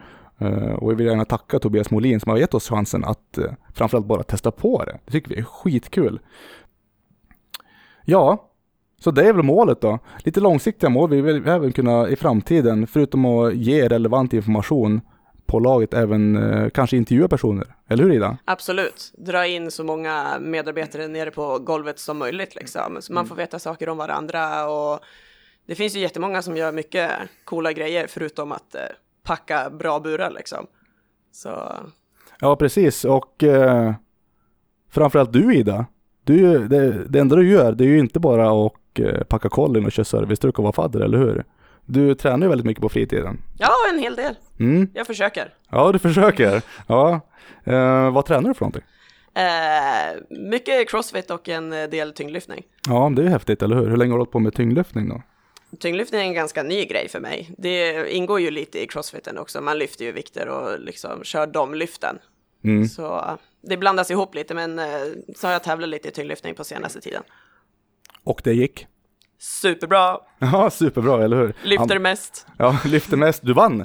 Uh, 0.43 0.73
och 0.73 0.91
vi 0.91 0.95
vill 0.95 1.07
gärna 1.07 1.25
tacka 1.25 1.59
Tobias 1.59 1.91
Molin 1.91 2.21
som 2.21 2.31
har 2.31 2.39
gett 2.39 2.55
oss 2.55 2.69
chansen 2.69 3.05
att 3.05 3.39
uh, 3.39 3.45
framförallt 3.75 4.07
bara 4.07 4.23
testa 4.23 4.51
på 4.51 4.85
det. 4.85 4.99
Det 5.05 5.13
tycker 5.13 5.31
vi 5.31 5.41
är 5.41 5.45
skitkul. 5.45 6.21
Ja, 8.05 8.48
så 9.01 9.11
det 9.11 9.29
är 9.29 9.33
väl 9.33 9.43
målet 9.43 9.81
då. 9.81 9.99
Lite 10.25 10.41
långsiktiga 10.41 10.91
mål. 10.91 11.11
Vi 11.11 11.21
vill 11.21 11.49
även 11.49 11.73
kunna 11.73 12.09
i 12.09 12.17
framtiden, 12.17 12.87
förutom 12.87 13.25
att 13.25 13.55
ge 13.55 13.89
relevant 13.89 14.33
information, 14.33 15.01
på 15.49 15.61
laget 15.61 15.95
även 15.95 16.37
eh, 16.37 16.71
kanske 16.71 16.97
intervjua 16.97 17.29
personer. 17.29 17.75
Eller 17.89 18.05
hur 18.05 18.13
Ida? 18.13 18.39
Absolut. 18.45 19.13
Dra 19.19 19.47
in 19.47 19.71
så 19.71 19.85
många 19.85 20.39
medarbetare 20.41 21.09
nere 21.09 21.31
på 21.31 21.59
golvet 21.59 21.99
som 21.99 22.19
möjligt 22.19 22.55
liksom. 22.55 22.97
Så 23.01 23.13
man 23.13 23.21
mm. 23.21 23.29
får 23.29 23.37
veta 23.37 23.59
saker 23.59 23.89
om 23.89 23.99
varandra 23.99 24.69
och 24.69 25.01
det 25.67 25.75
finns 25.75 25.97
ju 25.97 26.01
jättemånga 26.01 26.43
som 26.43 26.57
gör 26.57 26.73
mycket 26.73 27.11
coola 27.45 27.73
grejer 27.73 28.07
förutom 28.07 28.53
att 28.53 28.75
eh, 28.75 28.81
packa 29.23 29.71
bra 29.71 30.01
burar 30.01 30.31
liksom. 30.31 30.67
Så. 31.33 31.73
Ja, 32.41 32.57
precis. 32.57 33.05
Och 33.05 33.45
eh, 33.45 33.95
framförallt 34.91 35.33
du 35.33 35.55
Ida. 35.55 35.87
Du, 36.29 36.69
det, 36.69 37.05
det 37.09 37.19
enda 37.19 37.37
du 37.37 37.51
gör, 37.51 37.73
det 37.73 37.85
är 37.85 37.89
ju 37.89 37.99
inte 37.99 38.21
bara 38.21 38.67
att 38.67 38.99
eh, 38.99 39.23
packa 39.23 39.49
kollin 39.49 39.87
och 39.87 39.93
köra 39.93 40.05
servicestruck 40.05 40.59
och 40.59 40.63
vara 40.63 40.73
fadder, 40.73 41.01
eller 41.01 41.19
hur? 41.19 41.45
Du 41.85 42.15
tränar 42.15 42.47
ju 42.47 42.49
väldigt 42.49 42.67
mycket 42.67 42.83
på 42.83 42.89
fritiden. 42.89 43.43
Ja, 43.59 43.71
en 43.93 43.99
hel 43.99 44.17
del. 44.17 44.35
Mm. 44.61 44.91
Jag 44.95 45.07
försöker. 45.07 45.55
Ja, 45.71 45.93
du 45.93 45.99
försöker. 45.99 46.63
Ja. 46.87 47.21
Eh, 47.65 48.11
vad 48.13 48.27
tränar 48.27 48.49
du 48.49 48.55
för 48.55 48.65
någonting? 48.65 48.83
Eh, 49.35 50.39
mycket 50.51 50.91
crossfit 50.91 51.31
och 51.31 51.49
en 51.49 51.71
del 51.71 52.13
tyngdlyftning. 52.13 52.63
Ja, 52.89 53.13
det 53.17 53.23
är 53.23 53.29
häftigt, 53.29 53.63
eller 53.63 53.77
hur? 53.77 53.87
Hur 53.87 53.97
länge 53.97 54.13
har 54.13 54.19
du 54.19 54.21
hållit 54.21 54.33
på 54.33 54.39
med 54.39 54.55
tyngdlyftning 54.55 55.09
då? 55.09 55.23
Tyngdlyftning 55.79 56.21
är 56.21 56.25
en 56.25 56.35
ganska 56.35 56.63
ny 56.63 56.85
grej 56.85 57.09
för 57.09 57.21
mig. 57.21 57.51
Det 57.59 58.13
ingår 58.15 58.41
ju 58.41 58.51
lite 58.51 58.83
i 58.83 58.87
crossfiten 58.87 59.39
också. 59.39 59.61
Man 59.61 59.79
lyfter 59.79 60.05
ju 60.05 60.13
vikter 60.13 60.49
och 60.49 60.81
liksom 60.81 61.25
kör 61.25 61.47
de 61.47 61.75
lyften. 61.75 62.19
Mm. 62.65 62.89
Så 62.89 63.39
det 63.63 63.77
blandas 63.77 64.11
ihop 64.11 64.35
lite, 64.35 64.55
men 64.55 64.79
eh, 64.79 64.85
så 65.37 65.47
har 65.47 65.53
jag 65.53 65.63
tävlat 65.63 65.89
lite 65.89 66.09
i 66.09 66.11
tyngdlyftning 66.11 66.55
på 66.55 66.65
senaste 66.65 67.01
tiden. 67.01 67.23
Och 68.25 68.41
det 68.45 68.53
gick? 68.53 68.87
Superbra! 69.39 70.19
Ja, 70.39 70.71
superbra, 70.71 71.25
eller 71.25 71.37
hur? 71.37 71.55
Lyfter 71.63 71.99
mest. 71.99 72.47
Ja, 72.57 72.79
lyfter 72.85 73.17
mest. 73.17 73.43
Du 73.43 73.53
vann! 73.53 73.85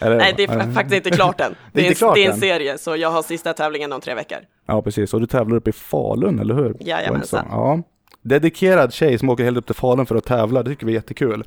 Eller, 0.00 0.16
Nej, 0.16 0.34
det 0.36 0.44
är 0.44 0.72
faktiskt 0.72 0.96
inte 0.96 1.10
klart 1.10 1.40
än. 1.40 1.54
Det 1.72 1.80
är, 1.80 1.82
det 1.82 1.86
är, 1.86 1.90
en, 1.90 1.94
klart 1.94 2.14
det 2.14 2.24
är 2.24 2.30
en 2.30 2.40
serie, 2.40 2.78
så 2.78 2.96
jag 2.96 3.10
har 3.10 3.22
sista 3.22 3.52
tävlingen 3.52 3.92
om 3.92 4.00
tre 4.00 4.14
veckor. 4.14 4.38
Ja, 4.66 4.82
precis. 4.82 5.14
Och 5.14 5.20
du 5.20 5.26
tävlar 5.26 5.56
uppe 5.56 5.70
i 5.70 5.72
Falun, 5.72 6.38
eller 6.38 6.54
hur? 6.54 6.76
Jajamensan. 6.80 7.46
Ja. 7.50 7.82
Dedikerad 8.22 8.92
tjej 8.92 9.18
som 9.18 9.28
åker 9.28 9.44
helt 9.44 9.56
upp 9.56 9.66
till 9.66 9.74
Falun 9.74 10.06
för 10.06 10.14
att 10.14 10.24
tävla, 10.24 10.62
det 10.62 10.70
tycker 10.70 10.86
vi 10.86 10.92
är 10.92 10.96
jättekul. 10.96 11.44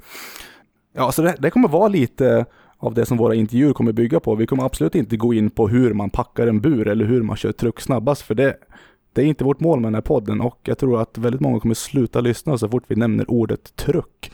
Ja, 0.93 1.11
så 1.11 1.21
det, 1.21 1.35
det 1.39 1.49
kommer 1.49 1.67
vara 1.67 1.87
lite 1.87 2.45
av 2.79 2.93
det 2.93 3.05
som 3.05 3.17
våra 3.17 3.35
intervjuer 3.35 3.73
kommer 3.73 3.91
bygga 3.91 4.19
på. 4.19 4.35
Vi 4.35 4.47
kommer 4.47 4.63
absolut 4.63 4.95
inte 4.95 5.17
gå 5.17 5.33
in 5.33 5.49
på 5.49 5.67
hur 5.67 5.93
man 5.93 6.09
packar 6.09 6.47
en 6.47 6.61
bur 6.61 6.87
eller 6.87 7.05
hur 7.05 7.21
man 7.21 7.37
kör 7.37 7.51
truck 7.51 7.81
snabbast, 7.81 8.21
för 8.21 8.35
det, 8.35 8.57
det 9.13 9.21
är 9.21 9.25
inte 9.25 9.43
vårt 9.43 9.59
mål 9.59 9.79
med 9.79 9.87
den 9.87 9.95
här 9.95 10.01
podden 10.01 10.41
och 10.41 10.59
jag 10.63 10.77
tror 10.77 11.01
att 11.01 11.17
väldigt 11.17 11.41
många 11.41 11.59
kommer 11.59 11.75
sluta 11.75 12.21
lyssna 12.21 12.57
så 12.57 12.69
fort 12.69 12.83
vi 12.87 12.95
nämner 12.95 13.31
ordet 13.31 13.75
truck. 13.75 14.31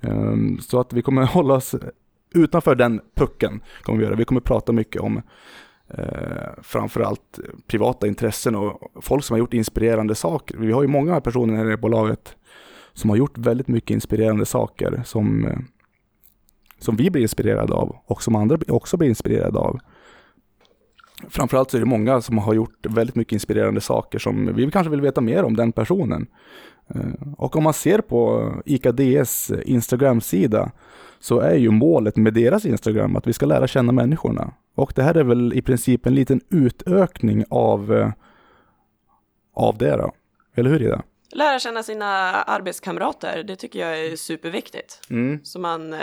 Um, 0.00 0.58
så 0.60 0.80
att 0.80 0.92
vi 0.92 1.02
kommer 1.02 1.22
hålla 1.26 1.54
oss 1.54 1.74
utanför 2.34 2.74
den 2.74 3.00
pucken. 3.14 3.60
Kommer 3.82 3.98
vi, 3.98 4.04
göra. 4.04 4.14
vi 4.14 4.24
kommer 4.24 4.40
prata 4.40 4.72
mycket 4.72 5.02
om 5.02 5.22
eh, 5.88 6.62
framförallt 6.62 7.38
privata 7.66 8.06
intressen 8.06 8.56
och 8.56 8.92
folk 9.02 9.24
som 9.24 9.34
har 9.34 9.38
gjort 9.38 9.54
inspirerande 9.54 10.14
saker. 10.14 10.56
Vi 10.58 10.72
har 10.72 10.82
ju 10.82 10.88
många 10.88 11.20
personer 11.20 11.56
här 11.56 11.70
i 11.70 11.76
bolaget 11.76 12.36
som 12.92 13.10
har 13.10 13.16
gjort 13.16 13.38
väldigt 13.38 13.68
mycket 13.68 13.90
inspirerande 13.90 14.46
saker 14.46 15.02
som, 15.04 15.44
eh, 15.44 15.58
som 16.80 16.96
vi 16.96 17.10
blir 17.10 17.22
inspirerade 17.22 17.74
av 17.74 17.96
och 18.06 18.22
som 18.22 18.36
andra 18.36 18.58
också 18.68 18.96
blir 18.96 19.08
inspirerade 19.08 19.58
av. 19.58 19.78
Framförallt 21.28 21.70
så 21.70 21.76
är 21.76 21.80
det 21.80 21.86
många 21.86 22.20
som 22.20 22.38
har 22.38 22.54
gjort 22.54 22.86
väldigt 22.86 23.16
mycket 23.16 23.32
inspirerande 23.32 23.80
saker 23.80 24.18
som 24.18 24.54
vi 24.54 24.70
kanske 24.70 24.90
vill 24.90 25.00
veta 25.00 25.20
mer 25.20 25.44
om 25.44 25.56
den 25.56 25.72
personen. 25.72 26.26
Eh, 26.94 27.32
och 27.36 27.56
om 27.56 27.62
man 27.62 27.74
ser 27.74 28.00
på 28.00 28.52
ICADs 28.64 29.50
Instagram-sida 29.50 30.72
så 31.20 31.40
är 31.40 31.54
ju 31.54 31.70
målet 31.70 32.16
med 32.16 32.34
deras 32.34 32.66
Instagram 32.66 33.16
att 33.16 33.26
vi 33.26 33.32
ska 33.32 33.46
lära 33.46 33.66
känna 33.66 33.92
människorna. 33.92 34.54
Och 34.74 34.92
det 34.96 35.02
här 35.02 35.14
är 35.14 35.24
väl 35.24 35.52
i 35.52 35.62
princip 35.62 36.06
en 36.06 36.14
liten 36.14 36.40
utökning 36.48 37.44
av, 37.50 37.92
eh, 37.92 38.10
av 39.54 39.78
det 39.78 39.96
då. 39.96 40.12
Eller 40.54 40.70
hur 40.70 40.82
Ida? 40.82 41.02
Lära 41.32 41.58
känna 41.58 41.82
sina 41.82 42.06
arbetskamrater, 42.32 43.42
det 43.42 43.56
tycker 43.56 43.78
jag 43.78 44.06
är 44.06 44.16
superviktigt. 44.16 45.00
Mm. 45.10 45.40
Så 45.44 45.58
man, 45.58 45.92
eh, 45.92 45.98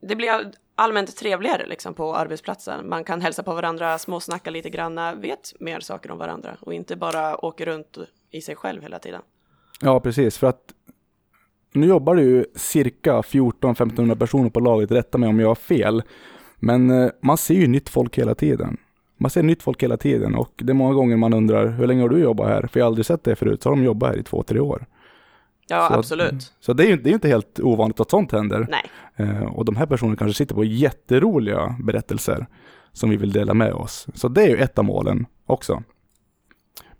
det 0.00 0.16
blir 0.16 0.52
allmänt 0.74 1.16
trevligare 1.16 1.66
liksom 1.66 1.94
på 1.94 2.16
arbetsplatsen. 2.16 2.88
Man 2.88 3.04
kan 3.04 3.20
hälsa 3.20 3.42
på 3.42 3.54
varandra, 3.54 3.98
småsnacka 3.98 4.50
lite 4.50 4.70
granna, 4.70 5.14
vet 5.14 5.52
mer 5.60 5.80
saker 5.80 6.10
om 6.10 6.18
varandra 6.18 6.56
och 6.60 6.74
inte 6.74 6.96
bara 6.96 7.44
åker 7.44 7.66
runt 7.66 7.98
i 8.30 8.40
sig 8.40 8.56
själv 8.56 8.82
hela 8.82 8.98
tiden. 8.98 9.22
Ja, 9.80 10.00
precis. 10.00 10.38
För 10.38 10.46
att 10.46 10.72
nu 11.72 11.86
jobbar 11.86 12.14
det 12.16 12.22
ju 12.22 12.44
cirka 12.54 13.20
14-1500 13.20 14.18
personer 14.18 14.50
på 14.50 14.60
laget, 14.60 14.90
rätta 14.90 15.18
mig 15.18 15.28
om 15.28 15.40
jag 15.40 15.48
har 15.48 15.54
fel. 15.54 16.02
Men 16.56 16.90
eh, 16.90 17.10
man 17.20 17.38
ser 17.38 17.54
ju 17.54 17.66
nytt 17.66 17.88
folk 17.88 18.18
hela 18.18 18.34
tiden. 18.34 18.76
Man 19.18 19.30
ser 19.30 19.42
nytt 19.42 19.62
folk 19.62 19.82
hela 19.82 19.96
tiden 19.96 20.34
och 20.34 20.52
det 20.56 20.72
är 20.72 20.74
många 20.74 20.94
gånger 20.94 21.16
man 21.16 21.34
undrar, 21.34 21.68
hur 21.68 21.86
länge 21.86 22.02
har 22.02 22.08
du 22.08 22.18
jobbat 22.18 22.48
här? 22.48 22.66
För 22.72 22.80
jag 22.80 22.84
har 22.84 22.88
aldrig 22.88 23.06
sett 23.06 23.24
det 23.24 23.36
förut, 23.36 23.62
så 23.62 23.68
har 23.68 23.76
de 23.76 23.84
jobbat 23.84 24.10
här 24.10 24.18
i 24.18 24.22
två, 24.22 24.42
tre 24.42 24.60
år. 24.60 24.86
Ja, 25.68 25.88
så 25.88 25.94
absolut. 25.94 26.32
Att, 26.32 26.52
så 26.60 26.72
det 26.72 26.84
är 26.84 26.88
ju 26.88 26.96
det 26.96 27.10
är 27.10 27.14
inte 27.14 27.28
helt 27.28 27.60
ovanligt 27.60 28.00
att 28.00 28.10
sånt 28.10 28.32
händer. 28.32 28.66
Nej. 28.70 28.90
Eh, 29.16 29.44
och 29.44 29.64
de 29.64 29.76
här 29.76 29.86
personerna 29.86 30.16
kanske 30.16 30.38
sitter 30.38 30.54
på 30.54 30.64
jätteroliga 30.64 31.76
berättelser 31.84 32.46
som 32.92 33.10
vi 33.10 33.16
vill 33.16 33.32
dela 33.32 33.54
med 33.54 33.72
oss. 33.72 34.06
Så 34.14 34.28
det 34.28 34.42
är 34.42 34.48
ju 34.48 34.56
ett 34.56 34.78
av 34.78 34.84
målen 34.84 35.26
också. 35.46 35.82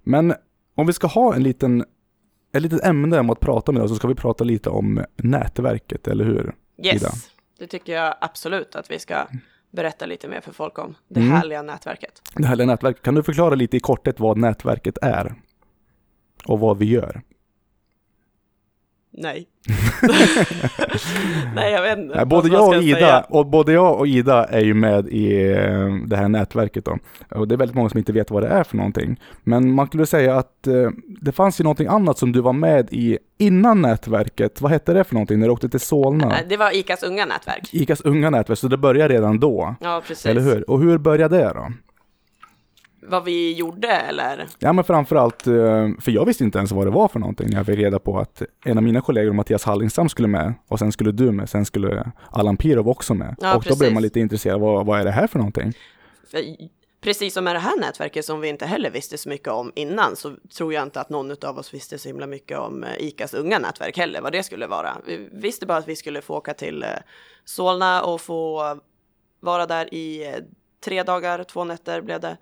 Men 0.03 0.35
om 0.75 0.87
vi 0.87 0.93
ska 0.93 1.07
ha 1.07 1.35
en 1.35 1.43
liten 1.43 1.85
ett 2.53 2.63
litet 2.63 2.85
ämne 2.85 3.21
om 3.21 3.31
att 3.31 3.41
prata 3.41 3.73
med 3.73 3.83
oss 3.83 3.91
så 3.91 3.97
ska 3.97 4.09
vi 4.09 4.15
prata 4.15 4.45
lite 4.45 4.71
om 4.71 5.05
nätverket, 5.17 6.09
eller 6.09 6.25
hur? 6.25 6.55
Yes, 6.85 7.03
Ida? 7.03 7.11
det 7.59 7.67
tycker 7.67 7.93
jag 7.93 8.15
absolut 8.21 8.77
att 8.77 8.91
vi 8.91 8.99
ska 8.99 9.27
berätta 9.71 10.07
lite 10.07 10.29
mer 10.29 10.41
för 10.41 10.53
folk 10.53 10.79
om. 10.79 10.95
Det 11.09 11.21
mm. 11.21 11.33
härliga 11.33 11.63
nätverket. 11.63 12.23
Det 12.35 12.47
härliga 12.47 12.67
nätverket. 12.67 13.03
Kan 13.03 13.15
du 13.15 13.23
förklara 13.23 13.55
lite 13.55 13.77
i 13.77 13.81
korthet 13.81 14.21
vad 14.21 14.39
nätverket 14.39 14.99
är? 15.03 15.35
Och 16.47 16.61
vad 16.61 16.79
vi 16.79 16.87
gör? 16.87 17.23
Nej. 19.19 19.47
Nej, 21.55 21.73
jag 21.73 21.83
vet 21.83 21.99
inte. 21.99 22.25
både, 22.27 22.49
jag 22.49 22.69
och 22.69 22.83
Ida, 22.83 23.27
och 23.29 23.47
både 23.47 23.73
jag 23.73 23.99
och 23.99 24.07
Ida 24.07 24.45
är 24.45 24.61
ju 24.61 24.75
med 24.75 25.09
i 25.09 25.53
eh, 25.53 25.95
det 26.07 26.17
här 26.17 26.29
nätverket. 26.29 26.85
Då. 26.85 26.99
Och 27.31 27.49
det 27.49 27.55
är 27.55 27.57
väldigt 27.57 27.75
många 27.75 27.89
som 27.89 27.99
inte 27.99 28.13
vet 28.13 28.31
vad 28.31 28.43
det 28.43 28.49
är 28.49 28.65
för 28.65 28.77
någonting. 28.77 29.21
Men 29.43 29.73
man 29.73 29.87
skulle 29.87 30.07
säga 30.07 30.37
att 30.37 30.67
eh, 30.67 30.91
det 31.21 31.33
fanns 31.33 31.61
ju 31.61 31.65
någonting 31.65 31.87
annat 31.87 32.19
som 32.19 32.33
du 32.33 32.41
var 32.41 32.53
med 32.53 32.89
i 32.91 33.19
innan 33.39 33.83
nätverket. 33.83 34.61
Vad 34.61 34.71
hette 34.73 34.93
det 34.93 35.05
för 35.05 35.15
någonting 35.15 35.39
när 35.41 35.47
du 35.47 35.53
åkte 35.53 35.69
till 35.69 35.81
Solna? 35.81 36.37
Det 36.49 36.57
var 36.57 36.77
ICAs 36.77 37.03
unga 37.03 37.25
nätverk. 37.27 37.69
ICAs 37.73 38.01
unga 38.01 38.31
nätverk, 38.31 38.59
så 38.59 38.69
det 38.69 38.77
började 38.77 39.15
redan 39.15 39.41
då? 39.41 39.75
Ja, 39.81 40.03
precis. 40.07 40.27
Eller 40.27 40.41
hur? 40.41 40.71
Och 40.71 40.81
hur 40.81 40.99
började 40.99 41.39
det 41.39 41.53
då? 41.55 41.73
Vad 43.01 43.25
vi 43.25 43.53
gjorde 43.53 43.89
eller? 43.89 44.47
Ja 44.59 44.73
men 44.73 44.85
framförallt, 44.85 45.47
eh, 45.47 45.89
för 46.01 46.11
jag 46.11 46.25
visste 46.27 46.45
inte 46.45 46.59
ens 46.59 46.73
vad 46.73 46.87
det 46.87 46.91
var 46.91 47.09
för 47.09 47.19
någonting 47.19 47.51
när 47.51 47.57
jag 47.57 47.67
fick 47.67 47.79
reda 47.79 47.99
på 47.99 48.19
att 48.19 48.43
en 48.65 48.79
av 48.79 48.85
mina 48.85 49.01
kollegor, 49.01 49.33
Mattias 49.33 49.65
Hallingstam, 49.65 50.09
skulle 50.09 50.29
med 50.29 50.55
och 50.69 50.79
sen 50.79 50.93
skulle 50.93 51.13
du 51.13 51.33
med, 51.33 51.49
sen 51.49 51.65
skulle 51.65 52.13
Allan 52.31 52.57
Pirov 52.57 52.89
också 52.89 53.15
med. 53.15 53.37
Ja, 53.41 53.57
och 53.57 53.63
precis. 53.63 53.79
då 53.79 53.85
blev 53.85 53.95
man 53.95 54.03
lite 54.03 54.21
intresserad, 54.21 54.61
vad, 54.61 54.87
vad 54.87 55.01
är 55.01 55.05
det 55.05 55.11
här 55.11 55.27
för 55.27 55.39
någonting? 55.39 55.73
Precis 57.01 57.35
som 57.35 57.45
med 57.45 57.55
det 57.55 57.59
här 57.59 57.81
nätverket 57.81 58.25
som 58.25 58.41
vi 58.41 58.49
inte 58.49 58.67
heller 58.67 58.91
visste 58.91 59.19
så 59.19 59.29
mycket 59.29 59.49
om 59.49 59.73
innan 59.75 60.17
så 60.17 60.37
tror 60.57 60.73
jag 60.73 60.83
inte 60.83 61.01
att 61.01 61.11
någon 61.11 61.31
av 61.45 61.59
oss 61.59 61.75
visste 61.75 61.99
så 61.99 62.09
himla 62.09 62.27
mycket 62.27 62.59
om 62.59 62.85
eh, 62.85 62.91
ICAs 62.99 63.35
unga 63.35 63.59
nätverk 63.59 63.99
heller, 63.99 64.21
vad 64.21 64.33
det 64.33 64.43
skulle 64.43 64.67
vara. 64.67 64.97
Vi 65.07 65.29
visste 65.33 65.67
bara 65.67 65.79
att 65.79 65.89
vi 65.89 65.97
skulle 65.97 66.23
få 66.23 66.35
åka 66.35 66.55
till 66.55 66.83
eh, 66.83 66.89
Solna 67.45 68.03
och 68.03 68.21
få 68.21 68.63
vara 69.41 69.67
där 69.67 69.95
i 69.95 70.35
tre 70.85 71.03
dagar, 71.03 71.45
två 71.45 71.65
nätter 71.65 72.01
blev 72.01 72.21
det 72.21 72.37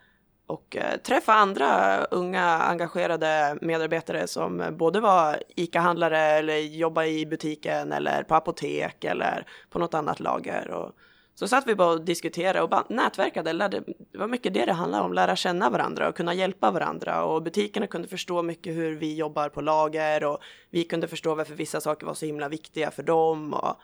och 0.47 0.77
eh, 0.77 0.97
träffa 0.97 1.33
andra 1.33 1.99
unga 2.05 2.45
engagerade 2.45 3.59
medarbetare 3.61 4.27
som 4.27 4.77
både 4.79 5.01
var 5.01 5.43
ICA-handlare 5.57 6.19
eller 6.19 6.57
jobbade 6.57 7.09
i 7.09 7.27
butiken 7.27 7.93
eller 7.93 8.23
på 8.23 8.35
apotek 8.35 9.05
eller 9.05 9.47
på 9.71 9.79
något 9.79 9.95
annat 9.95 10.21
lager. 10.21 10.71
Och 10.71 10.93
så 11.35 11.49
satt 11.49 11.67
vi 11.67 11.75
bara 11.75 11.89
och 11.89 12.05
diskuterade 12.05 12.63
och 12.63 12.69
bara 12.69 12.85
nätverkade. 12.89 13.53
Lärde, 13.53 13.83
det 14.13 14.19
var 14.19 14.29
mycket 14.29 14.55
det 14.55 14.65
det 14.65 14.73
handlade 14.73 15.05
om, 15.05 15.13
lära 15.13 15.37
känna 15.37 15.71
varandra 15.71 16.09
och 16.09 16.17
kunna 16.17 16.35
hjälpa 16.35 16.71
varandra. 16.71 17.25
Och 17.25 17.43
butikerna 17.43 17.87
kunde 17.87 18.09
förstå 18.09 18.43
mycket 18.43 18.77
hur 18.77 18.97
vi 18.97 19.15
jobbar 19.15 19.49
på 19.49 19.61
lager 19.61 20.25
och 20.25 20.39
vi 20.71 20.85
kunde 20.85 21.09
förstå 21.09 21.35
varför 21.35 21.55
vissa 21.55 21.81
saker 21.81 22.07
var 22.07 22.15
så 22.15 22.27
himla 22.27 22.49
viktiga 22.49 22.91
för 22.91 23.03
dem. 23.03 23.55
Och 23.55 23.77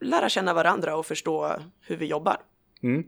lära 0.00 0.28
känna 0.28 0.54
varandra 0.54 0.96
och 0.96 1.06
förstå 1.06 1.56
hur 1.80 1.96
vi 1.96 2.06
jobbar. 2.06 2.36
Mm. 2.82 3.04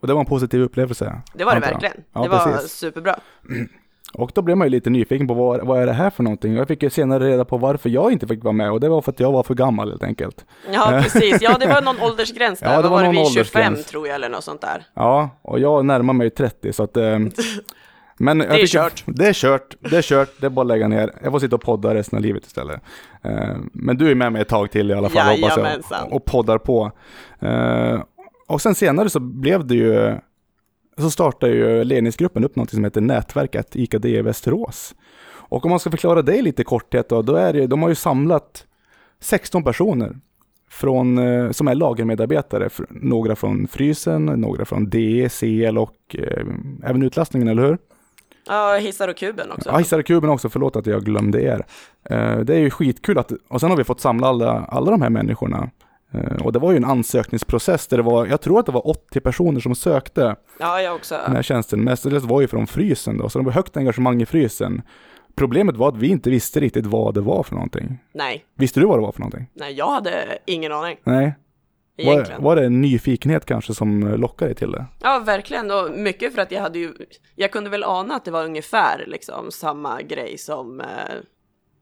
Och 0.00 0.06
det 0.06 0.12
var 0.12 0.20
en 0.20 0.26
positiv 0.26 0.60
upplevelse. 0.60 1.22
Det 1.34 1.44
var 1.44 1.54
det 1.54 1.60
verkligen. 1.60 1.96
Ja, 2.12 2.22
det 2.22 2.28
var 2.28 2.44
precis. 2.44 2.72
superbra. 2.72 3.16
Och 4.14 4.32
då 4.34 4.42
blev 4.42 4.56
man 4.56 4.66
ju 4.66 4.70
lite 4.70 4.90
nyfiken 4.90 5.28
på 5.28 5.34
vad, 5.34 5.66
vad 5.66 5.82
är 5.82 5.86
det 5.86 5.92
här 5.92 6.10
för 6.10 6.22
någonting? 6.22 6.54
Jag 6.54 6.68
fick 6.68 6.82
ju 6.82 6.90
senare 6.90 7.28
reda 7.28 7.44
på 7.44 7.58
varför 7.58 7.90
jag 7.90 8.12
inte 8.12 8.26
fick 8.26 8.44
vara 8.44 8.52
med 8.52 8.70
och 8.70 8.80
det 8.80 8.88
var 8.88 9.02
för 9.02 9.12
att 9.12 9.20
jag 9.20 9.32
var 9.32 9.42
för 9.42 9.54
gammal 9.54 9.90
helt 9.90 10.02
enkelt. 10.02 10.44
Ja, 10.72 11.00
precis. 11.02 11.38
Ja, 11.40 11.56
det 11.60 11.66
var 11.66 11.82
någon 11.82 12.00
åldersgräns 12.00 12.60
där. 12.60 12.72
Ja, 12.72 12.82
det 12.82 12.88
var, 12.88 13.02
var 13.02 13.12
det 13.12 13.18
vid 13.18 13.32
25 13.32 13.76
tror 13.76 14.06
jag 14.06 14.14
eller 14.14 14.28
något 14.28 14.44
sånt 14.44 14.60
där. 14.60 14.86
Ja, 14.94 15.30
och 15.42 15.60
jag 15.60 15.84
närmar 15.84 16.14
mig 16.14 16.30
30 16.30 16.72
så 16.72 16.82
att 16.82 16.96
eh, 16.96 17.18
men 18.18 18.38
det 18.38 18.44
är 18.44 18.54
fick, 18.54 18.70
kört. 18.70 19.04
Det 19.06 19.26
är 19.26 19.32
kört, 19.32 19.76
det 19.80 19.96
är 19.96 20.02
kört, 20.02 20.30
det 20.40 20.46
är 20.46 20.50
bara 20.50 20.60
att 20.60 20.66
lägga 20.66 20.88
ner. 20.88 21.12
Jag 21.22 21.32
får 21.32 21.38
sitta 21.38 21.56
och 21.56 21.62
podda 21.62 21.94
resten 21.94 22.16
av 22.16 22.22
livet 22.22 22.46
istället. 22.46 22.80
Uh, 23.26 23.56
men 23.72 23.96
du 23.96 24.10
är 24.10 24.14
med 24.14 24.32
mig 24.32 24.42
ett 24.42 24.48
tag 24.48 24.70
till 24.70 24.90
i 24.90 24.94
alla 24.94 25.08
fall, 25.08 25.40
hoppas 25.40 25.58
jag. 25.90 26.12
Och, 26.12 26.24
poddar 26.24 26.58
på. 26.58 26.92
Uh, 27.42 28.02
och 28.50 28.62
sen 28.62 28.74
senare 28.74 29.10
så 29.10 29.20
blev 29.20 29.66
det 29.66 29.74
ju, 29.74 30.18
så 30.98 31.10
startade 31.10 31.52
ju 31.52 31.84
ledningsgruppen 31.84 32.44
upp 32.44 32.56
något 32.56 32.70
som 32.70 32.84
heter 32.84 33.00
Nätverket 33.00 33.76
IKD 33.76 34.04
i 34.04 34.22
Västerås. 34.22 34.94
Och 35.32 35.64
om 35.64 35.70
man 35.70 35.80
ska 35.80 35.90
förklara 35.90 36.22
det 36.22 36.42
lite 36.42 36.62
i 36.62 36.64
korthet 36.64 37.08
då, 37.08 37.22
då 37.22 37.34
är 37.34 37.52
det, 37.52 37.66
de 37.66 37.82
har 37.82 37.88
ju 37.88 37.94
samlat 37.94 38.66
16 39.20 39.64
personer 39.64 40.16
från, 40.70 41.18
eh, 41.18 41.50
som 41.50 41.68
är 41.68 41.74
lagermedarbetare. 41.74 42.68
Några 42.88 43.36
från 43.36 43.68
Frysen, 43.68 44.26
några 44.26 44.64
från 44.64 44.90
DE, 44.90 45.28
CL 45.28 45.78
och 45.78 46.16
eh, 46.18 46.46
även 46.84 47.02
utlastningen, 47.02 47.48
eller 47.48 47.62
hur? 47.62 47.78
Ja, 48.46 48.76
hissar 48.80 49.08
och 49.08 49.16
kuben 49.16 49.52
också. 49.52 49.68
Ja, 49.68 49.78
hissar 49.78 49.98
och 49.98 50.06
kuben 50.06 50.30
också, 50.30 50.48
förlåt 50.48 50.76
att 50.76 50.86
jag 50.86 51.04
glömde 51.04 51.42
er. 51.42 51.66
Eh, 52.10 52.38
det 52.38 52.54
är 52.54 52.58
ju 52.58 52.70
skitkul 52.70 53.18
att, 53.18 53.32
och 53.48 53.60
sen 53.60 53.70
har 53.70 53.76
vi 53.76 53.84
fått 53.84 54.00
samla 54.00 54.26
alla, 54.26 54.64
alla 54.64 54.90
de 54.90 55.02
här 55.02 55.10
människorna 55.10 55.70
och 56.44 56.52
det 56.52 56.58
var 56.58 56.70
ju 56.70 56.76
en 56.76 56.84
ansökningsprocess 56.84 57.86
där 57.86 57.96
det 57.96 58.02
var, 58.02 58.26
jag 58.26 58.40
tror 58.40 58.60
att 58.60 58.66
det 58.66 58.72
var 58.72 58.88
80 58.88 59.20
personer 59.20 59.60
som 59.60 59.74
sökte 59.74 60.36
ja, 60.58 60.82
jag 60.82 60.94
också. 60.94 61.20
den 61.26 61.36
här 61.36 61.42
tjänsten. 61.42 61.84
Mestadels 61.84 62.24
var 62.24 62.40
ju 62.40 62.46
från 62.46 62.66
Frysen 62.66 63.18
då, 63.18 63.28
så 63.28 63.38
det 63.38 63.44
var 63.44 63.52
högt 63.52 63.76
engagemang 63.76 64.22
i 64.22 64.26
Frysen. 64.26 64.82
Problemet 65.34 65.76
var 65.76 65.88
att 65.88 65.96
vi 65.96 66.08
inte 66.08 66.30
visste 66.30 66.60
riktigt 66.60 66.86
vad 66.86 67.14
det 67.14 67.20
var 67.20 67.42
för 67.42 67.54
någonting. 67.54 67.98
Nej. 68.12 68.44
Visste 68.54 68.80
du 68.80 68.86
vad 68.86 68.98
det 68.98 69.02
var 69.02 69.12
för 69.12 69.20
någonting? 69.20 69.46
Nej, 69.54 69.72
jag 69.72 69.90
hade 69.90 70.38
ingen 70.46 70.72
aning. 70.72 70.96
Nej. 71.04 71.34
Var, 72.04 72.40
var 72.40 72.56
det 72.56 72.66
en 72.66 72.80
nyfikenhet 72.80 73.46
kanske 73.46 73.74
som 73.74 74.00
lockade 74.00 74.48
dig 74.48 74.54
till 74.54 74.72
det? 74.72 74.86
Ja, 75.02 75.18
verkligen. 75.18 75.70
Och 75.70 75.90
mycket 75.90 76.34
för 76.34 76.42
att 76.42 76.52
jag 76.52 76.60
hade 76.60 76.78
ju, 76.78 76.92
jag 77.36 77.52
kunde 77.52 77.70
väl 77.70 77.84
ana 77.84 78.14
att 78.14 78.24
det 78.24 78.30
var 78.30 78.44
ungefär 78.44 79.04
liksom 79.06 79.50
samma 79.50 80.02
grej 80.02 80.38
som 80.38 80.80
eh, 80.80 80.86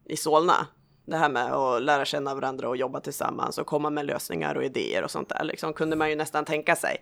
i 0.08 0.16
Solna 0.16 0.66
det 1.11 1.17
här 1.17 1.29
med 1.29 1.53
att 1.53 1.83
lära 1.83 2.05
känna 2.05 2.35
varandra 2.35 2.69
och 2.69 2.77
jobba 2.77 3.00
tillsammans 3.00 3.59
och 3.59 3.67
komma 3.67 3.91
med 3.91 4.07
lösningar 4.07 4.55
och 4.55 4.65
idéer 4.65 5.05
och 5.05 5.11
sånt 5.11 5.29
där 5.29 5.45
liksom 5.45 5.73
kunde 5.73 5.97
man 5.97 6.11
ju 6.11 6.17
nästan 6.17 6.45
tänka 6.45 6.77
sig. 6.77 6.97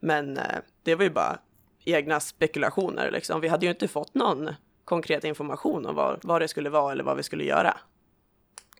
Men 0.00 0.36
eh, 0.36 0.44
det 0.82 0.94
var 0.94 1.04
ju 1.04 1.10
bara 1.10 1.38
egna 1.84 2.20
spekulationer 2.20 3.10
liksom. 3.10 3.40
Vi 3.40 3.48
hade 3.48 3.66
ju 3.66 3.70
inte 3.70 3.88
fått 3.88 4.14
någon 4.14 4.50
konkret 4.84 5.24
information 5.24 5.86
om 5.86 5.94
vad, 5.94 6.18
vad 6.22 6.42
det 6.42 6.48
skulle 6.48 6.70
vara 6.70 6.92
eller 6.92 7.04
vad 7.04 7.16
vi 7.16 7.22
skulle 7.22 7.44
göra. 7.44 7.76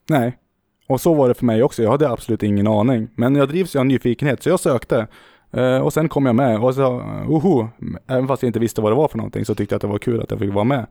Nej, 0.08 0.38
Och 0.86 1.00
så 1.00 1.14
var 1.14 1.28
det 1.28 1.34
för 1.34 1.44
mig 1.44 1.62
också. 1.62 1.82
Jag 1.82 1.90
hade 1.90 2.10
absolut 2.10 2.42
ingen 2.42 2.66
aning. 2.66 3.08
Men 3.14 3.34
jag 3.34 3.48
drivs 3.48 3.76
ju 3.76 3.78
av 3.78 3.86
nyfikenhet, 3.86 4.42
så 4.42 4.48
jag 4.48 4.60
sökte. 4.60 5.06
Eh, 5.50 5.78
och 5.78 5.92
sen 5.92 6.08
kom 6.08 6.26
jag 6.26 6.34
med 6.34 6.60
och 6.60 6.74
så, 6.74 6.86
oho, 7.28 7.68
även 8.06 8.28
fast 8.28 8.42
jag 8.42 8.48
inte 8.48 8.58
visste 8.58 8.80
vad 8.80 8.92
det 8.92 8.96
var 8.96 9.08
för 9.08 9.18
någonting 9.18 9.44
så 9.44 9.54
tyckte 9.54 9.72
jag 9.72 9.76
att 9.76 9.82
det 9.82 9.88
var 9.88 9.98
kul 9.98 10.22
att 10.22 10.30
jag 10.30 10.40
fick 10.40 10.52
vara 10.52 10.64
med. 10.64 10.86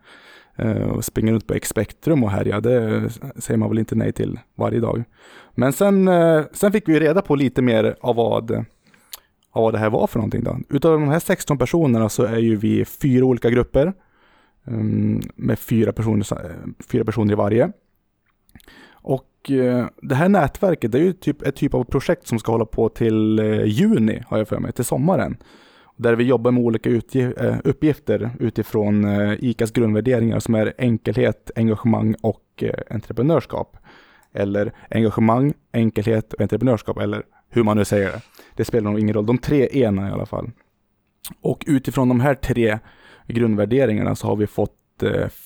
Eh, 0.58 0.90
och 0.90 1.06
springa 1.06 1.32
runt 1.32 1.48
på 1.48 1.54
Expectrum 1.54 2.24
och 2.24 2.32
härja, 2.32 2.60
det 2.60 3.10
säger 3.36 3.58
man 3.58 3.70
väl 3.70 3.80
inte 3.80 3.96
nej 3.96 4.12
till 4.12 4.40
varje 4.56 4.80
dag. 4.80 5.04
Men 5.56 5.74
sen, 5.74 6.08
eh, 6.08 6.44
sen 6.52 6.72
fick 6.72 6.90
vi 6.90 7.00
reda 7.00 7.22
på 7.22 7.36
lite 7.36 7.62
mer 7.62 7.96
av 8.02 8.16
vad, 8.16 8.52
av 9.52 9.64
vad 9.64 9.74
det 9.74 9.78
här 9.78 9.90
var 9.90 10.08
för 10.08 10.20
någonting 10.20 10.44
då. 10.44 10.58
Utav 10.70 10.92
de 10.92 11.10
här 11.10 11.20
16 11.20 11.58
personerna 11.58 12.10
så 12.10 12.24
är 12.24 12.38
ju 12.38 12.56
vi 12.56 12.86
fyra 12.86 13.26
olika 13.26 13.50
grupper. 13.50 13.94
Mm, 14.68 15.22
med 15.36 15.60
fyra 15.60 15.92
personer, 15.94 16.26
fyra 16.92 17.06
personer 17.06 17.34
i 17.34 17.36
varje. 17.36 17.72
Och 18.92 19.52
eh, 19.52 19.88
det 20.02 20.16
här 20.16 20.30
nätverket, 20.30 20.92
det 20.92 20.98
är 20.98 21.04
ju 21.04 21.14
typ 21.14 21.42
ett 21.42 21.56
typ 21.56 21.74
av 21.74 21.84
projekt 21.84 22.28
som 22.28 22.40
ska 22.40 22.52
hålla 22.52 22.66
på 22.66 22.90
till 22.90 23.40
juni, 23.66 24.24
har 24.28 24.38
jag 24.38 24.48
för 24.48 24.60
mig, 24.60 24.72
till 24.72 24.86
sommaren. 24.86 25.38
Där 25.98 26.16
vi 26.16 26.24
jobbar 26.24 26.52
med 26.52 26.64
olika 26.64 26.90
eh, 26.90 27.58
uppgifter 27.64 28.32
utifrån 28.40 29.06
eh, 29.06 29.34
ICAs 29.40 29.72
grundvärderingar 29.72 30.40
som 30.40 30.56
är 30.56 30.74
enkelhet, 30.78 31.52
engagemang 31.56 32.16
och 32.22 32.44
eh, 32.58 32.74
entreprenörskap. 32.90 33.78
Eller 34.34 34.74
engagemang, 34.90 35.54
enkelhet 35.72 36.34
och 36.34 36.42
entreprenörskap, 36.42 36.98
eller 36.98 37.24
hur 37.50 37.64
man 37.64 37.78
nu 37.78 37.86
säger 37.86 38.12
det. 38.12 38.22
Det 38.56 38.66
spelar 38.66 38.92
nog 38.92 39.00
ingen 39.00 39.14
roll, 39.14 39.26
de 39.26 39.38
tre 39.38 39.70
ena 39.72 40.10
i 40.10 40.12
alla 40.12 40.26
fall. 40.26 40.52
Och 41.42 41.64
utifrån 41.68 42.10
de 42.10 42.20
här 42.20 42.36
tre 42.36 42.80
grundvärderingarna 43.28 44.16
så 44.16 44.28
har 44.28 44.36
vi 44.36 44.48
fått 44.48 44.74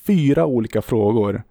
fyra 0.05 0.45
olika 0.45 0.81
frågor 0.81 1.43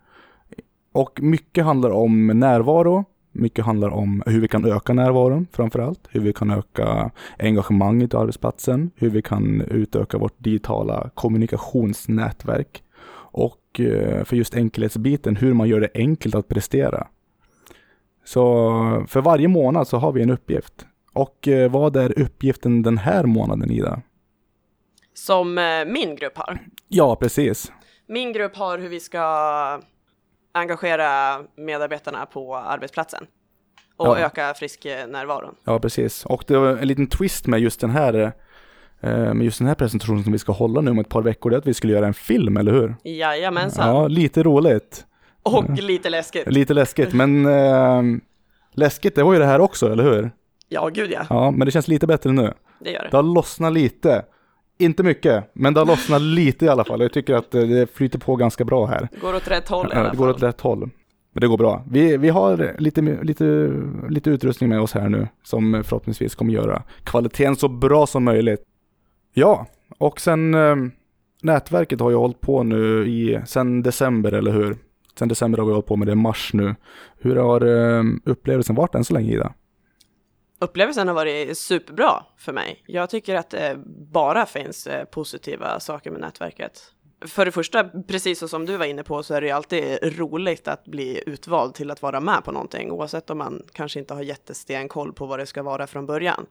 och 0.92 1.22
mycket 1.22 1.64
handlar 1.64 1.90
om 1.90 2.26
närvaro, 2.26 3.04
mycket 3.40 3.64
handlar 3.64 3.88
om 3.88 4.22
hur 4.26 4.40
vi 4.40 4.48
kan 4.48 4.64
öka 4.64 4.92
närvaron 4.92 5.46
framför 5.52 5.78
allt, 5.78 6.08
hur 6.10 6.20
vi 6.20 6.32
kan 6.32 6.50
öka 6.50 7.10
engagemanget 7.38 8.14
i 8.14 8.16
arbetsplatsen, 8.16 8.90
hur 8.96 9.10
vi 9.10 9.22
kan 9.22 9.60
utöka 9.60 10.18
vårt 10.18 10.38
digitala 10.38 11.10
kommunikationsnätverk 11.14 12.82
och 13.32 13.80
eh, 13.80 14.24
för 14.24 14.36
just 14.36 14.56
enkelhetsbiten, 14.56 15.36
hur 15.36 15.54
man 15.54 15.68
gör 15.68 15.80
det 15.80 15.90
enkelt 15.94 16.34
att 16.34 16.48
prestera. 16.48 17.06
Så 18.24 19.04
för 19.08 19.20
varje 19.20 19.48
månad 19.48 19.88
så 19.88 19.96
har 19.96 20.12
vi 20.12 20.22
en 20.22 20.30
uppgift. 20.30 20.86
Och 21.12 21.48
eh, 21.48 21.70
vad 21.70 21.96
är 21.96 22.18
uppgiften 22.18 22.82
den 22.82 22.98
här 22.98 23.24
månaden, 23.24 23.70
Ida? 23.70 24.02
Som 25.14 25.58
eh, 25.58 25.84
min 25.86 26.16
grupp 26.16 26.36
har? 26.36 26.58
Ja, 26.88 27.16
precis. 27.16 27.72
Min 28.06 28.32
grupp 28.32 28.56
har 28.56 28.78
hur 28.78 28.88
vi 28.88 29.00
ska 29.00 29.20
engagera 30.52 31.38
medarbetarna 31.56 32.26
på 32.26 32.56
arbetsplatsen 32.56 33.26
och 33.96 34.06
ja. 34.06 34.18
öka 34.18 34.54
frisknärvaron. 34.54 35.54
Ja, 35.64 35.78
precis. 35.78 36.24
Och 36.26 36.44
det 36.46 36.58
var 36.58 36.68
en 36.68 36.88
liten 36.88 37.06
twist 37.06 37.46
med 37.46 37.60
just 37.60 37.80
den 37.80 37.90
här 37.90 38.32
eh, 39.00 39.34
med 39.34 39.42
just 39.42 39.58
den 39.58 39.68
här 39.68 39.74
presentationen 39.74 40.24
som 40.24 40.32
vi 40.32 40.38
ska 40.38 40.52
hålla 40.52 40.80
nu 40.80 40.90
om 40.90 40.98
ett 40.98 41.08
par 41.08 41.22
veckor, 41.22 41.50
det 41.50 41.56
är 41.56 41.58
att 41.58 41.66
vi 41.66 41.74
skulle 41.74 41.92
göra 41.92 42.06
en 42.06 42.14
film, 42.14 42.56
eller 42.56 42.72
hur? 42.72 42.94
Jajamensan. 43.04 43.88
Ja, 43.88 44.08
lite 44.08 44.42
roligt. 44.42 45.06
Och 45.42 45.70
lite 45.70 46.10
läskigt. 46.10 46.52
Lite 46.52 46.74
läskigt, 46.74 47.12
men 47.12 47.46
äh, 47.46 48.02
läskigt 48.72 49.14
det 49.14 49.22
var 49.22 49.32
ju 49.32 49.38
det 49.38 49.46
här 49.46 49.60
också, 49.60 49.92
eller 49.92 50.04
hur? 50.04 50.30
Ja, 50.68 50.88
gud 50.88 51.10
ja. 51.10 51.26
Ja, 51.30 51.50
men 51.50 51.66
det 51.66 51.70
känns 51.70 51.88
lite 51.88 52.06
bättre 52.06 52.32
nu. 52.32 52.52
Det 52.80 52.90
gör 52.90 53.02
det. 53.02 53.08
Det 53.10 53.16
har 53.16 53.22
lossnat 53.22 53.72
lite. 53.72 54.24
Inte 54.80 55.02
mycket, 55.02 55.44
men 55.52 55.74
det 55.74 55.80
har 55.80 55.86
lossnat 55.86 56.22
lite 56.22 56.64
i 56.64 56.68
alla 56.68 56.84
fall. 56.84 57.00
Jag 57.00 57.12
tycker 57.12 57.34
att 57.34 57.50
det 57.50 57.94
flyter 57.94 58.18
på 58.18 58.36
ganska 58.36 58.64
bra 58.64 58.86
här. 58.86 59.08
Det 59.12 59.20
går 59.20 59.34
åt 59.34 59.50
rätt 59.50 59.68
håll 59.68 59.86
i 59.92 59.96
alla 59.96 60.04
fall. 60.04 60.16
Det 60.16 60.16
går 60.16 60.28
åt 60.28 60.42
rätt 60.42 60.60
håll. 60.60 60.90
Men 61.32 61.40
det 61.40 61.46
går 61.46 61.58
bra. 61.58 61.84
Vi, 61.90 62.16
vi 62.16 62.28
har 62.28 62.76
lite, 62.78 63.00
lite, 63.22 63.72
lite 64.08 64.30
utrustning 64.30 64.70
med 64.70 64.80
oss 64.80 64.92
här 64.92 65.08
nu 65.08 65.28
som 65.42 65.82
förhoppningsvis 65.84 66.34
kommer 66.34 66.52
göra 66.52 66.82
kvaliteten 67.04 67.56
så 67.56 67.68
bra 67.68 68.06
som 68.06 68.24
möjligt. 68.24 68.62
Ja, 69.34 69.66
och 69.98 70.20
sen 70.20 70.54
eh, 70.54 70.76
nätverket 71.42 72.00
har 72.00 72.10
ju 72.10 72.16
hållit 72.16 72.40
på 72.40 72.62
nu 72.62 73.08
i, 73.08 73.40
sen 73.46 73.82
december, 73.82 74.32
eller 74.32 74.52
hur? 74.52 74.76
Sen 75.18 75.28
december 75.28 75.58
har 75.58 75.66
vi 75.66 75.72
hållit 75.72 75.86
på 75.86 75.96
med 75.96 76.08
det, 76.08 76.14
mars 76.14 76.50
nu. 76.52 76.74
Hur 77.18 77.36
har 77.36 77.66
eh, 77.66 78.04
upplevelsen 78.24 78.76
varit 78.76 78.94
än 78.94 79.04
så 79.04 79.14
länge 79.14 79.32
Ida? 79.32 79.52
Upplevelsen 80.60 81.08
har 81.08 81.14
varit 81.14 81.58
superbra 81.58 82.24
för 82.36 82.52
mig. 82.52 82.82
Jag 82.86 83.10
tycker 83.10 83.34
att 83.34 83.50
det 83.50 83.78
bara 84.12 84.46
finns 84.46 84.86
eh, 84.86 85.04
positiva 85.04 85.80
saker 85.80 86.10
med 86.10 86.20
nätverket. 86.20 86.92
För 87.26 87.44
det 87.44 87.52
första, 87.52 87.84
precis 87.84 88.50
som 88.50 88.66
du 88.66 88.76
var 88.76 88.86
inne 88.86 89.02
på, 89.02 89.22
så 89.22 89.34
är 89.34 89.40
det 89.40 89.46
ju 89.46 89.52
alltid 89.52 89.98
roligt 90.18 90.68
att 90.68 90.84
bli 90.84 91.22
utvald 91.26 91.74
till 91.74 91.90
att 91.90 92.02
vara 92.02 92.20
med 92.20 92.44
på 92.44 92.52
någonting, 92.52 92.90
oavsett 92.90 93.30
om 93.30 93.38
man 93.38 93.62
kanske 93.72 93.98
inte 93.98 94.14
har 94.14 94.22
jättestenkoll 94.22 95.12
på 95.12 95.26
vad 95.26 95.38
det 95.38 95.46
ska 95.46 95.62
vara 95.62 95.86
från 95.86 96.06
början. 96.06 96.46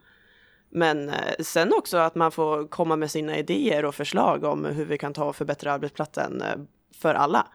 Men 0.69 1.09
eh, 1.09 1.15
sen 1.39 1.73
också 1.73 1.97
att 1.97 2.15
man 2.15 2.31
får 2.31 2.67
komma 2.67 2.95
med 2.95 3.11
sina 3.11 3.37
idéer 3.37 3.85
och 3.85 3.95
förslag 3.95 4.43
om 4.43 4.65
hur 4.65 4.85
vi 4.85 4.97
kan 4.97 5.13
ta 5.13 5.25
och 5.25 5.35
förbättra 5.35 5.73
arbetsplatsen 5.73 6.43
för 6.95 7.13
alla 7.13 7.47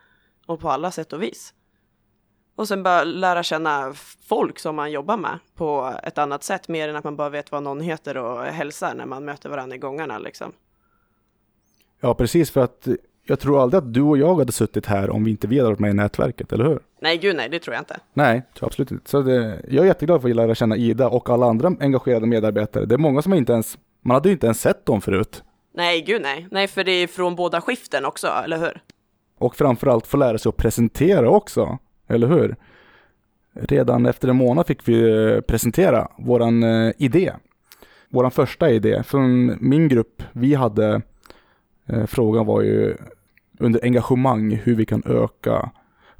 och 0.47 0.61
på 0.61 0.71
alla 0.71 0.91
sätt 0.91 1.13
och 1.13 1.23
vis. 1.23 1.55
Och 2.57 2.69
sen 2.69 2.83
bara 2.83 3.05
lära 3.05 3.43
känna 3.43 3.93
folk 4.29 4.59
som 4.59 4.77
man 4.77 4.93
jobbar 4.93 5.17
med 5.17 5.39
på 5.55 5.95
ett 6.03 6.19
annat 6.19 6.45
sätt, 6.45 6.69
mer 6.69 6.89
än 6.89 6.97
att 6.97 7.05
man 7.05 7.17
bara 7.17 7.29
vet 7.29 7.53
vad 7.53 7.63
någon 7.63 7.81
heter 7.81 8.17
och 8.17 8.45
hälsar 8.45 8.95
när 8.95 9.07
man 9.07 9.25
möter 9.25 9.49
varandra 9.49 9.77
i 9.77 9.79
gångarna 9.79 10.19
liksom. 10.19 10.53
Ja, 12.01 12.15
precis, 12.15 12.51
för 12.51 12.61
att 12.61 12.89
jag 13.27 13.41
tror 13.41 13.63
aldrig 13.63 13.79
att 13.79 13.95
du 13.95 14.01
och 14.01 14.19
jag 14.19 14.35
hade 14.35 14.53
suttit 14.53 14.87
här 14.87 15.11
om 15.11 15.25
vi 15.25 15.31
inte 15.31 15.47
vi 15.47 15.59
hade 15.59 15.69
varit 15.69 15.79
med 15.79 15.91
i 15.91 15.95
nätverket, 15.95 16.53
eller 16.53 16.65
hur? 16.65 16.81
Nej, 17.01 17.19
gud 17.19 17.37
nej, 17.37 17.49
det 17.49 17.59
tror 17.59 17.75
jag 17.75 17.81
inte. 17.81 17.97
Nej, 18.13 18.43
absolut 18.61 18.91
inte. 18.91 19.11
Så 19.11 19.23
det, 19.23 19.61
jag 19.69 19.83
är 19.83 19.87
jätteglad 19.87 20.23
för 20.23 20.31
att 20.31 20.37
lära 20.37 20.55
känna 20.55 20.77
Ida 20.77 21.09
och 21.09 21.31
alla 21.31 21.47
andra 21.47 21.73
engagerade 21.81 22.27
medarbetare. 22.27 22.85
Det 22.85 22.95
är 22.95 22.99
många 22.99 23.23
som 23.23 23.35
inte 23.35 23.53
ens, 23.53 23.79
man 24.01 24.15
hade 24.15 24.29
ju 24.29 24.33
inte 24.33 24.47
ens 24.47 24.61
sett 24.61 24.87
dem 24.87 25.01
förut. 25.01 25.43
Nej, 25.75 26.03
gud 26.03 26.23
nej. 26.23 26.49
Nej, 26.51 26.69
för 26.69 26.85
det 26.85 26.93
är 26.93 27.07
från 27.07 27.37
båda 27.37 27.61
skiften 27.61 28.05
också, 28.05 28.27
eller 28.45 28.59
hur? 28.59 28.83
Och 29.39 29.57
framförallt 29.57 30.07
få 30.07 30.17
lära 30.17 30.39
sig 30.39 30.49
att 30.49 30.57
presentera 30.57 31.31
också 31.31 31.79
eller 32.09 32.27
hur? 32.27 32.57
Redan 33.55 34.07
efter 34.07 34.29
en 34.29 34.37
månad 34.37 34.67
fick 34.67 34.89
vi 34.89 35.29
eh, 35.33 35.41
presentera 35.41 36.09
våran 36.19 36.63
eh, 36.63 36.93
idé. 36.99 37.33
Vår 38.09 38.31
första 38.31 38.71
idé 38.71 39.03
från 39.03 39.57
min 39.61 39.89
grupp, 39.89 40.23
vi 40.33 40.55
hade, 40.55 41.03
eh, 41.87 42.07
frågan 42.07 42.47
var 42.47 42.63
ju 42.63 42.97
under 43.59 43.85
engagemang 43.85 44.61
hur 44.65 44.75
vi 44.75 44.87
kan 44.87 45.03
öka 45.07 45.71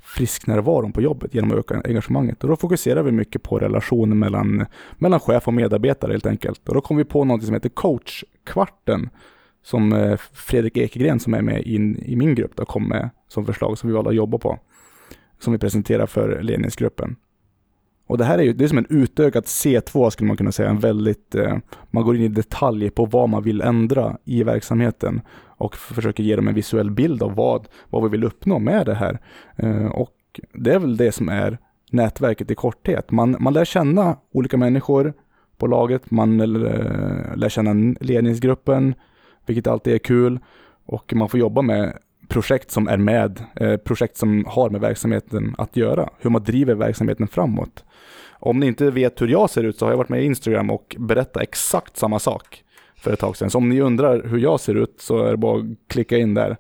frisknärvaron 0.03 0.93
på 0.93 1.03
jobbet 1.03 1.35
genom 1.35 1.51
att 1.51 1.57
öka 1.57 1.83
engagemanget. 1.85 2.45
Och 2.45 2.51
då 2.51 2.57
fokuserar 2.57 3.03
vi 3.03 3.13
mycket 3.13 3.43
på 3.43 3.59
relationen 3.59 4.19
mellan, 4.19 4.67
mellan 4.99 5.21
chef 5.21 5.49
och 5.49 5.55
medarbetare 5.55 6.13
helt 6.13 6.27
enkelt. 6.27 6.69
Och 6.69 6.75
då 6.75 6.81
kom 6.81 6.97
vi 6.97 7.05
på 7.05 7.25
något 7.25 7.45
som 7.45 7.55
heter 7.55 7.69
coachkvarten 7.69 9.11
som 9.63 10.17
Fredrik 10.33 10.77
Ekegren 10.77 11.21
som 11.21 11.35
är 11.35 11.43
med 11.43 11.63
in, 11.63 11.97
i 11.97 12.17
min 12.17 12.35
grupp 12.35 12.57
då, 12.57 12.65
kom 12.65 12.89
med 12.89 13.11
som 13.29 13.47
förslag 13.47 13.79
som 13.79 13.89
vi 13.89 13.95
valde 13.95 14.11
att 14.11 14.17
jobba 14.17 14.39
på 14.39 14.59
som 15.45 15.53
vi 15.53 15.59
presenterar 15.59 16.07
för 16.07 16.43
ledningsgruppen. 16.43 17.17
Och 18.07 18.19
det 18.19 18.25
här 18.25 18.39
är 18.39 18.43
ju 18.43 18.53
det 18.53 18.65
är 18.65 18.69
som 18.69 18.79
en 18.79 18.87
utökad 18.89 19.45
C2 19.45 20.11
skulle 20.11 20.29
man 20.29 20.37
kunna 20.37 20.53
säga, 20.53 20.71
en 20.71 20.79
väldigt, 20.79 21.35
eh, 21.35 21.57
man 21.91 22.05
går 22.05 22.17
in 22.17 22.23
i 22.23 22.29
detalj 22.29 22.91
på 22.91 23.05
vad 23.05 23.29
man 23.29 23.43
vill 23.43 23.61
ändra 23.61 24.19
i 24.25 24.43
verksamheten 24.43 25.21
och 25.47 25.77
försöker 25.77 26.23
ge 26.23 26.37
dem 26.37 26.49
en 26.49 26.55
visuell 26.55 26.91
bild 26.91 27.23
av 27.23 27.35
vad, 27.35 27.69
vad 27.91 28.03
vi 28.03 28.09
vill 28.09 28.25
uppnå 28.25 28.59
med 28.59 28.87
det 28.87 28.95
här. 28.95 29.19
Eh, 29.57 29.87
och 29.87 30.41
det 30.53 30.75
är 30.75 30.79
väl 30.79 30.97
det 30.97 31.13
som 31.13 31.29
är 31.29 31.59
nätverket 31.91 32.51
i 32.51 32.55
korthet. 32.55 33.11
Man, 33.11 33.37
man 33.41 33.53
lär 33.53 33.65
känna 33.65 34.17
olika 34.33 34.57
människor 34.57 35.13
på 35.57 35.67
laget, 35.67 36.11
man 36.11 36.39
lär, 36.39 37.37
lär 37.37 37.49
känna 37.49 37.95
ledningsgruppen, 38.01 38.95
vilket 39.47 39.67
alltid 39.67 39.95
är 39.95 39.99
kul 39.99 40.39
och 40.87 41.15
man 41.15 41.29
får 41.29 41.41
jobba 41.41 41.63
med 41.63 41.99
projekt 42.29 42.71
som 42.71 42.89
är 42.89 42.97
med, 42.97 43.45
eh, 43.57 43.77
projekt 43.77 44.17
som 44.17 44.45
har 44.49 44.71
med 44.71 44.81
verksamheten 44.81 45.55
att 45.59 45.77
göra, 45.77 46.09
hur 46.19 46.31
man 46.31 46.45
driver 46.45 46.75
verksamheten 46.75 47.29
framåt. 47.29 47.85
Om 48.33 48.61
ni 48.61 48.67
inte 48.67 48.91
vet 48.91 49.23
hur 49.23 49.29
jag 49.29 49.51
ser 49.51 49.65
ut 49.65 49.79
så 49.79 49.85
har 49.85 49.93
jag 49.93 49.99
varit 49.99 50.09
med 50.09 50.23
i 50.23 50.25
Instagram 50.25 50.71
och 50.71 50.97
berättat 50.99 51.43
exakt 51.43 51.97
samma 51.97 52.19
sak 52.19 52.65
för 52.97 53.13
ett 53.13 53.19
tag 53.19 53.37
sedan. 53.37 53.51
Så 53.51 53.59
om 53.59 53.69
ni 53.69 53.81
undrar 53.81 54.23
hur 54.23 54.39
jag 54.39 54.61
ser 54.61 54.75
ut 54.75 54.95
så 54.99 55.23
är 55.23 55.31
det 55.31 55.37
bara 55.37 55.59
att 55.59 55.65
klicka 55.89 56.19
in 56.19 56.35
där. 56.35 56.57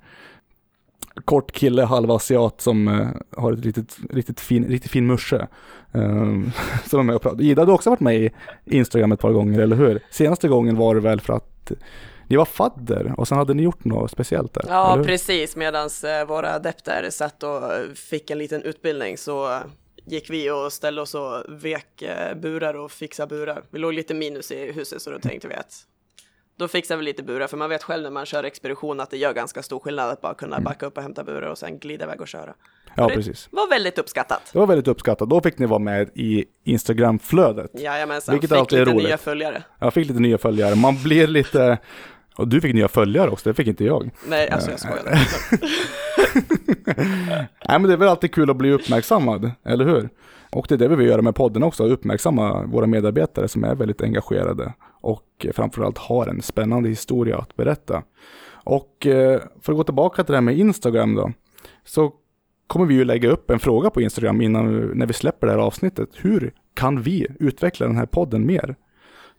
Kort 1.25 1.53
kille, 1.53 1.83
halvasiat 1.83 2.61
som 2.61 2.89
eh, 2.89 3.09
har 3.37 3.53
ett 3.53 3.65
riktigt, 3.65 3.99
riktigt, 4.11 4.41
fin, 4.41 4.65
riktigt 4.65 4.91
fin 4.91 5.07
musche. 5.07 5.47
Um, 5.93 6.53
som 6.87 7.01
är 7.01 7.03
med 7.03 7.17
och 7.17 7.23
pratar. 7.23 7.43
Ida, 7.43 7.65
du 7.65 7.71
har 7.71 7.75
också 7.75 7.91
varit 7.91 8.01
med 8.01 8.17
i 8.17 8.31
Instagram 8.65 9.13
ett 9.13 9.21
par 9.21 9.33
gånger, 9.33 9.61
eller 9.61 9.77
hur? 9.77 10.01
Senaste 10.11 10.49
gången 10.49 10.77
var 10.77 10.95
det 10.95 11.01
väl 11.01 11.21
för 11.21 11.33
att 11.33 11.73
ni 12.29 12.37
var 12.37 12.45
fadder 12.45 13.15
och 13.17 13.29
sen 13.29 13.39
hade 13.39 13.55
ni 13.55 13.63
gjort 13.63 13.85
något 13.85 14.11
speciellt 14.11 14.55
där? 14.55 14.65
Ja, 14.69 15.03
precis. 15.07 15.57
Medan 15.57 15.91
eh, 16.05 16.27
våra 16.27 16.55
adepter 16.55 17.11
satt 17.11 17.43
och 17.43 17.63
fick 17.95 18.31
en 18.31 18.39
liten 18.39 18.63
utbildning 18.63 19.19
så 19.19 19.59
gick 20.07 20.31
vi 20.31 20.51
och 20.51 20.73
ställde 20.73 21.03
oss 21.03 21.15
och 21.15 21.43
vek 21.49 22.03
eh, 22.03 22.35
burar 22.35 22.75
och 22.75 22.91
fixade 22.91 23.37
burar. 23.37 23.63
Vi 23.71 23.79
låg 23.79 23.95
lite 23.95 24.15
minus 24.15 24.51
i 24.51 24.73
huset 24.73 25.03
så 25.03 25.11
då 25.11 25.19
tänkte 25.19 25.49
vi 25.49 25.55
att 25.55 25.87
då 26.57 26.69
fixar 26.69 26.97
vi 26.97 27.03
lite 27.03 27.23
burar, 27.23 27.47
för 27.47 27.57
man 27.57 27.71
vet 27.71 27.83
själv 27.83 28.03
när 28.03 28.11
man 28.11 28.27
kör 28.27 28.45
expedition 28.45 29.01
att 29.01 29.11
det 29.11 29.17
gör 29.17 29.33
ganska 29.33 29.63
stor 29.63 29.79
skillnad 29.79 30.11
att 30.11 30.21
bara 30.21 30.35
kunna 30.35 30.57
mm. 30.57 30.65
backa 30.65 30.87
upp 30.87 30.97
och 30.97 31.03
hämta 31.03 31.25
burar 31.25 31.49
och 31.49 31.59
sen 31.59 31.79
glida 31.79 32.05
iväg 32.05 32.21
och 32.21 32.29
köra. 32.29 32.55
Ja, 32.97 33.09
det 33.09 33.15
precis. 33.15 33.49
var 33.51 33.69
väldigt 33.69 33.99
uppskattat. 33.99 34.51
Det 34.53 34.59
var 34.59 34.67
väldigt 34.67 34.89
uppskattat. 34.89 35.31
Då 35.31 35.41
fick 35.41 35.59
ni 35.59 35.67
vara 35.67 35.79
med 35.79 36.11
i 36.15 36.45
Instagram-flödet. 36.65 37.71
Jajamensan, 37.81 38.33
Vilket 38.33 38.51
fick 38.51 38.59
alltid 38.59 38.79
är 38.79 38.85
lite 38.85 38.95
roligt. 38.95 39.07
nya 39.07 39.19
följare. 39.19 39.63
Jag 39.79 39.95
fick 39.95 40.09
lite 40.09 40.21
nya 40.21 40.39
följare. 40.39 40.75
Man 40.75 41.03
blir 41.03 41.27
lite... 41.27 41.79
Och 42.37 42.49
du 42.49 42.61
fick 42.61 42.75
nya 42.75 42.89
följare 42.89 43.31
också, 43.31 43.51
det 43.51 43.55
fick 43.55 43.67
inte 43.67 43.85
jag. 43.85 44.11
Nej, 44.29 44.51
alltså 44.51 44.71
jag 44.71 44.81
skojar. 44.81 45.05
Nej 47.69 47.79
men 47.79 47.83
det 47.83 47.93
är 47.93 47.97
väl 47.97 48.09
alltid 48.09 48.35
kul 48.35 48.51
att 48.51 48.57
bli 48.57 48.71
uppmärksammad, 48.71 49.51
eller 49.65 49.85
hur? 49.85 50.09
Och 50.51 50.67
det 50.69 50.75
är 50.75 50.79
det 50.79 50.89
vi 50.89 50.97
vill 50.97 51.07
göra 51.07 51.23
med 51.23 51.35
podden 51.35 51.63
också, 51.63 51.85
uppmärksamma 51.85 52.67
våra 52.67 52.87
medarbetare 52.87 53.49
som 53.49 53.65
är 53.65 53.75
väldigt 53.75 54.03
engagerade 54.03 54.73
och 55.01 55.47
framförallt 55.55 55.99
har 55.99 56.27
en 56.27 56.43
spännande 56.43 56.89
historia 56.89 57.39
att 57.39 57.57
berätta. 57.57 58.03
Och 58.65 59.07
eh, 59.07 59.41
för 59.61 59.73
att 59.73 59.77
gå 59.77 59.85
tillbaka 59.85 60.25
till 60.25 60.33
det 60.33 60.37
här 60.37 60.43
med 60.43 60.59
Instagram 60.59 61.15
då, 61.15 61.33
så 61.85 62.13
kommer 62.67 62.87
vi 62.87 62.95
ju 62.95 63.05
lägga 63.05 63.31
upp 63.31 63.51
en 63.51 63.59
fråga 63.59 63.91
på 63.91 64.01
Instagram 64.01 64.41
innan, 64.41 64.81
när 64.95 65.07
vi 65.07 65.13
släpper 65.13 65.47
det 65.47 65.53
här 65.53 65.61
avsnittet. 65.61 66.09
Hur 66.17 66.53
kan 66.75 67.03
vi 67.03 67.27
utveckla 67.41 67.87
den 67.87 67.97
här 67.97 68.07
podden 68.07 68.47
mer? 68.47 68.77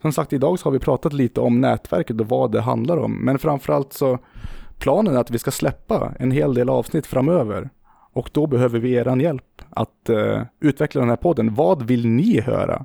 Som 0.02 0.12
sagt, 0.12 0.32
idag 0.32 0.58
så 0.58 0.66
har 0.66 0.72
vi 0.72 0.78
pratat 0.78 1.12
lite 1.12 1.40
om 1.40 1.60
nätverket 1.60 2.20
och 2.20 2.28
vad 2.28 2.52
det 2.52 2.60
handlar 2.60 2.96
om, 2.96 3.24
men 3.24 3.38
framförallt 3.38 3.92
så 3.92 4.18
planen 4.78 5.16
är 5.16 5.20
att 5.20 5.30
vi 5.30 5.38
ska 5.38 5.50
släppa 5.50 6.12
en 6.18 6.30
hel 6.30 6.54
del 6.54 6.68
avsnitt 6.68 7.06
framöver. 7.06 7.70
Och 8.12 8.30
då 8.32 8.46
behöver 8.46 8.78
vi 8.78 8.92
er 8.92 9.16
hjälp 9.16 9.62
att 9.70 10.10
uh, 10.10 10.42
utveckla 10.60 11.00
den 11.00 11.10
här 11.10 11.16
podden. 11.16 11.54
Vad 11.54 11.82
vill 11.82 12.08
ni 12.08 12.40
höra? 12.40 12.84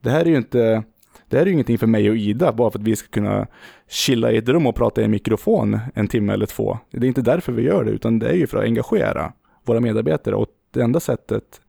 Det 0.00 0.10
här 0.10 0.20
är 0.20 0.30
ju 0.30 0.36
inte, 0.36 0.82
det 1.28 1.36
här 1.36 1.42
är 1.42 1.46
ju 1.46 1.52
ingenting 1.52 1.78
för 1.78 1.86
mig 1.86 2.10
och 2.10 2.16
Ida, 2.16 2.52
bara 2.52 2.70
för 2.70 2.78
att 2.78 2.84
vi 2.84 2.96
ska 2.96 3.08
kunna 3.08 3.46
chilla 3.88 4.32
i 4.32 4.36
ett 4.36 4.48
rum 4.48 4.66
och 4.66 4.74
prata 4.74 5.00
i 5.00 5.04
en 5.04 5.10
mikrofon 5.10 5.78
en 5.94 6.08
timme 6.08 6.32
eller 6.32 6.46
två. 6.46 6.78
Det 6.90 7.06
är 7.06 7.08
inte 7.08 7.22
därför 7.22 7.52
vi 7.52 7.62
gör 7.62 7.84
det, 7.84 7.90
utan 7.90 8.18
det 8.18 8.28
är 8.28 8.34
ju 8.34 8.46
för 8.46 8.58
att 8.58 8.64
engagera 8.64 9.32
våra 9.64 9.80
medarbetare. 9.80 10.34
Och 10.34 10.48
det 10.70 10.82
enda 10.82 11.00
sättet 11.00 11.60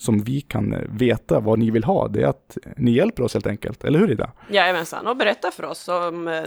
som 0.00 0.22
vi 0.22 0.40
kan 0.40 0.76
veta 0.88 1.40
vad 1.40 1.58
ni 1.58 1.70
vill 1.70 1.84
ha, 1.84 2.08
det 2.08 2.22
är 2.22 2.26
att 2.26 2.58
ni 2.76 2.90
hjälper 2.90 3.22
oss 3.22 3.34
helt 3.34 3.46
enkelt. 3.46 3.84
Eller 3.84 3.98
hur 3.98 4.10
Ida? 4.10 4.32
Jajamensan, 4.50 5.06
och 5.06 5.16
berätta 5.16 5.50
för 5.50 5.64
oss 5.64 5.88
om, 5.88 6.28
eh, 6.28 6.44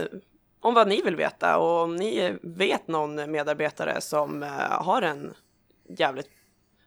om 0.60 0.74
vad 0.74 0.88
ni 0.88 1.02
vill 1.02 1.16
veta 1.16 1.58
och 1.58 1.82
om 1.82 1.96
ni 1.96 2.38
vet 2.42 2.88
någon 2.88 3.30
medarbetare 3.30 4.00
som 4.00 4.42
eh, 4.42 4.48
har 4.70 5.02
en 5.02 5.32
jävligt, 5.98 6.28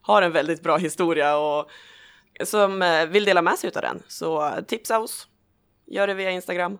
har 0.01 0.21
en 0.21 0.31
väldigt 0.31 0.63
bra 0.63 0.77
historia 0.77 1.37
och 1.37 1.69
som 2.43 2.81
eh, 2.81 3.05
vill 3.05 3.25
dela 3.25 3.41
med 3.41 3.57
sig 3.57 3.71
av 3.75 3.81
den. 3.81 4.01
Så 4.07 4.51
tipsa 4.67 4.99
oss, 4.99 5.27
gör 5.85 6.07
det 6.07 6.13
via 6.13 6.31
Instagram. 6.31 6.77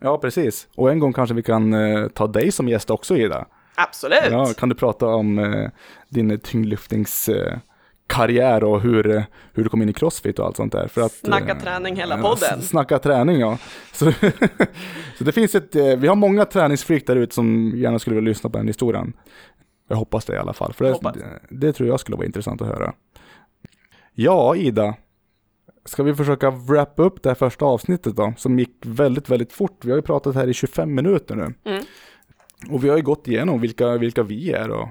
Ja, 0.00 0.18
precis. 0.18 0.68
Och 0.74 0.90
en 0.90 0.98
gång 0.98 1.12
kanske 1.12 1.34
vi 1.34 1.42
kan 1.42 1.72
eh, 1.72 2.08
ta 2.08 2.26
dig 2.26 2.52
som 2.52 2.68
gäst 2.68 2.90
också 2.90 3.16
Ida. 3.16 3.46
Absolut! 3.74 4.30
Ja, 4.30 4.46
kan 4.46 4.68
du 4.68 4.74
prata 4.74 5.06
om 5.06 5.38
eh, 5.38 5.70
din 6.08 6.40
tyngdlyftningskarriär 6.40 7.52
eh, 7.52 7.58
karriär 8.12 8.64
och 8.64 8.80
hur, 8.80 9.24
hur 9.52 9.62
du 9.62 9.68
kom 9.68 9.82
in 9.82 9.88
i 9.88 9.92
crossfit 9.92 10.38
och 10.38 10.46
allt 10.46 10.56
sånt 10.56 10.72
där? 10.72 10.88
För 10.88 11.00
att, 11.00 11.12
Snacka 11.12 11.52
eh, 11.52 11.58
träning 11.58 11.96
hela 11.96 12.22
podden. 12.22 12.62
Snacka 12.62 12.98
träning, 12.98 13.40
ja. 13.40 13.58
Så, 13.92 14.12
så 15.18 15.24
det 15.24 15.32
finns 15.32 15.54
ett, 15.54 15.76
eh, 15.76 15.96
vi 15.96 16.08
har 16.08 16.14
många 16.14 16.44
träningsfreak 16.44 17.06
där 17.06 17.16
ute 17.16 17.34
som 17.34 17.72
gärna 17.76 17.98
skulle 17.98 18.16
vilja 18.16 18.28
lyssna 18.28 18.50
på 18.50 18.58
den 18.58 18.66
historien. 18.66 19.12
Jag 19.88 19.96
hoppas 19.96 20.24
det 20.24 20.34
i 20.34 20.38
alla 20.38 20.52
fall, 20.52 20.72
för 20.72 20.84
det, 20.84 21.40
det 21.50 21.72
tror 21.72 21.88
jag 21.88 22.00
skulle 22.00 22.16
vara 22.16 22.26
intressant 22.26 22.62
att 22.62 22.68
höra. 22.68 22.92
Ja, 24.14 24.56
Ida. 24.56 24.94
Ska 25.84 26.02
vi 26.02 26.14
försöka 26.14 26.50
wrappa 26.50 27.02
upp 27.02 27.22
det 27.22 27.30
här 27.30 27.34
första 27.34 27.64
avsnittet 27.64 28.16
då, 28.16 28.34
som 28.36 28.58
gick 28.58 28.76
väldigt, 28.84 29.28
väldigt 29.28 29.52
fort. 29.52 29.84
Vi 29.84 29.90
har 29.90 29.98
ju 29.98 30.02
pratat 30.02 30.34
här 30.34 30.48
i 30.48 30.54
25 30.54 30.94
minuter 30.94 31.34
nu. 31.34 31.54
Mm. 31.64 31.84
Och 32.70 32.84
vi 32.84 32.88
har 32.88 32.96
ju 32.96 33.02
gått 33.02 33.28
igenom 33.28 33.60
vilka, 33.60 33.96
vilka 33.96 34.22
vi 34.22 34.52
är 34.52 34.70
och 34.70 34.88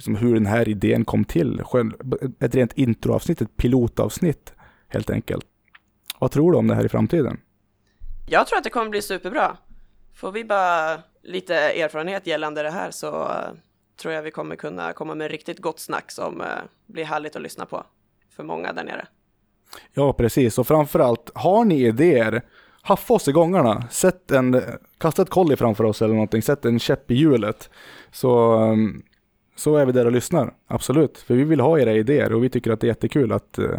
liksom 0.00 0.16
hur 0.16 0.34
den 0.34 0.46
här 0.46 0.68
idén 0.68 1.04
kom 1.04 1.24
till. 1.24 1.62
Ett 2.40 2.54
rent 2.54 2.72
introavsnitt, 2.72 3.40
ett 3.40 3.56
pilotavsnitt 3.56 4.54
helt 4.88 5.10
enkelt. 5.10 5.44
Vad 6.18 6.30
tror 6.30 6.52
du 6.52 6.58
om 6.58 6.66
det 6.66 6.74
här 6.74 6.84
i 6.84 6.88
framtiden? 6.88 7.40
Jag 8.26 8.46
tror 8.46 8.58
att 8.58 8.64
det 8.64 8.70
kommer 8.70 8.90
bli 8.90 9.02
superbra. 9.02 9.56
Får 10.14 10.32
vi 10.32 10.44
bara 10.44 11.02
lite 11.22 11.54
erfarenhet 11.54 12.26
gällande 12.26 12.62
det 12.62 12.70
här 12.70 12.90
så 12.90 13.22
eh, 13.22 13.50
tror 14.02 14.14
jag 14.14 14.22
vi 14.22 14.30
kommer 14.30 14.56
kunna 14.56 14.92
komma 14.92 15.14
med 15.14 15.30
riktigt 15.30 15.58
gott 15.58 15.80
snack 15.80 16.10
som 16.10 16.40
eh, 16.40 16.46
blir 16.86 17.04
härligt 17.04 17.36
att 17.36 17.42
lyssna 17.42 17.66
på 17.66 17.84
för 18.36 18.42
många 18.42 18.72
där 18.72 18.84
nere. 18.84 19.06
Ja, 19.94 20.12
precis. 20.12 20.58
Och 20.58 20.66
framförallt, 20.66 21.30
har 21.34 21.64
ni 21.64 21.86
idéer, 21.86 22.42
haffa 22.82 23.14
oss 23.14 23.28
i 23.28 23.32
gångarna. 23.32 23.88
Sätt 23.90 24.30
en, 24.30 24.62
kasta 24.98 25.22
ett 25.22 25.30
kolli 25.30 25.56
framför 25.56 25.84
oss 25.84 26.02
eller 26.02 26.14
någonting, 26.14 26.42
sätt 26.42 26.64
en 26.64 26.78
käpp 26.78 27.10
i 27.10 27.14
hjulet. 27.14 27.70
Så, 28.10 28.54
um, 28.54 29.02
så 29.60 29.76
är 29.76 29.86
vi 29.86 29.92
där 29.92 30.06
och 30.06 30.12
lyssnar, 30.12 30.52
absolut. 30.66 31.18
För 31.18 31.34
vi 31.34 31.44
vill 31.44 31.60
ha 31.60 31.78
era 31.78 31.92
idéer 31.92 32.32
och 32.32 32.44
vi 32.44 32.48
tycker 32.48 32.70
att 32.70 32.80
det 32.80 32.86
är 32.86 32.88
jättekul 32.88 33.32
att 33.32 33.58
uh, 33.58 33.78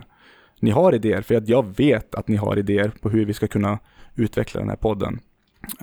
ni 0.60 0.72
har 0.72 0.96
idéer. 0.96 1.22
För 1.22 1.36
att 1.36 1.48
jag 1.48 1.78
vet 1.78 2.16
att 2.16 2.28
ni 2.28 2.36
har 2.36 2.60
idéer 2.60 2.92
på 3.02 3.10
hur 3.10 3.26
vi 3.26 3.34
ska 3.34 3.48
kunna 3.48 3.80
utveckla 4.16 4.60
den 4.60 4.70
här 4.70 4.76
podden. 4.76 5.20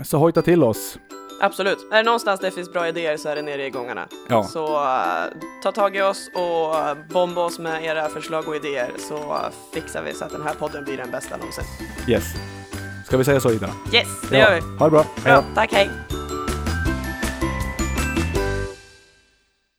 Så 0.03 0.19
hojta 0.19 0.43
till 0.43 0.65
oss. 0.65 0.99
Absolut. 1.41 1.79
Är 1.93 1.97
det 1.97 2.03
någonstans 2.03 2.41
det 2.41 2.51
finns 2.51 2.73
bra 2.73 2.89
idéer 2.89 3.17
så 3.17 3.29
är 3.29 3.37
det 3.37 3.43
nere 3.43 3.67
i 3.67 3.71
gångarna. 3.71 4.09
Ja. 4.29 4.43
Så 4.43 4.85
eh, 4.85 5.41
ta 5.63 5.73
tag 5.73 5.97
i 5.97 6.03
oss 6.03 6.31
och 6.35 6.77
eh, 6.77 6.97
bomba 7.13 7.45
oss 7.45 7.59
med 7.59 7.85
era 7.85 8.09
förslag 8.09 8.49
och 8.49 8.57
idéer 8.57 8.91
så 8.99 9.15
eh, 9.15 9.51
fixar 9.75 10.03
vi 10.03 10.15
så 10.15 10.25
att 10.25 10.33
den 10.33 10.43
här 10.43 10.55
podden 10.55 10.85
blir 10.85 10.97
den 10.97 11.11
bästa 11.11 11.37
någonsin. 11.37 11.65
Yes. 12.09 12.25
Ska 13.07 13.17
vi 13.17 13.25
säga 13.25 13.41
så 13.41 13.53
Ida? 13.53 13.71
Yes, 13.93 14.09
det 14.31 14.39
gör 14.39 14.55
vi. 14.55 14.61
Ha 14.79 14.87
det 14.87 14.91
bra. 14.91 15.05
Hej 15.25 15.35
då. 15.35 15.45
Tack, 15.55 15.73
hej! 15.73 16.28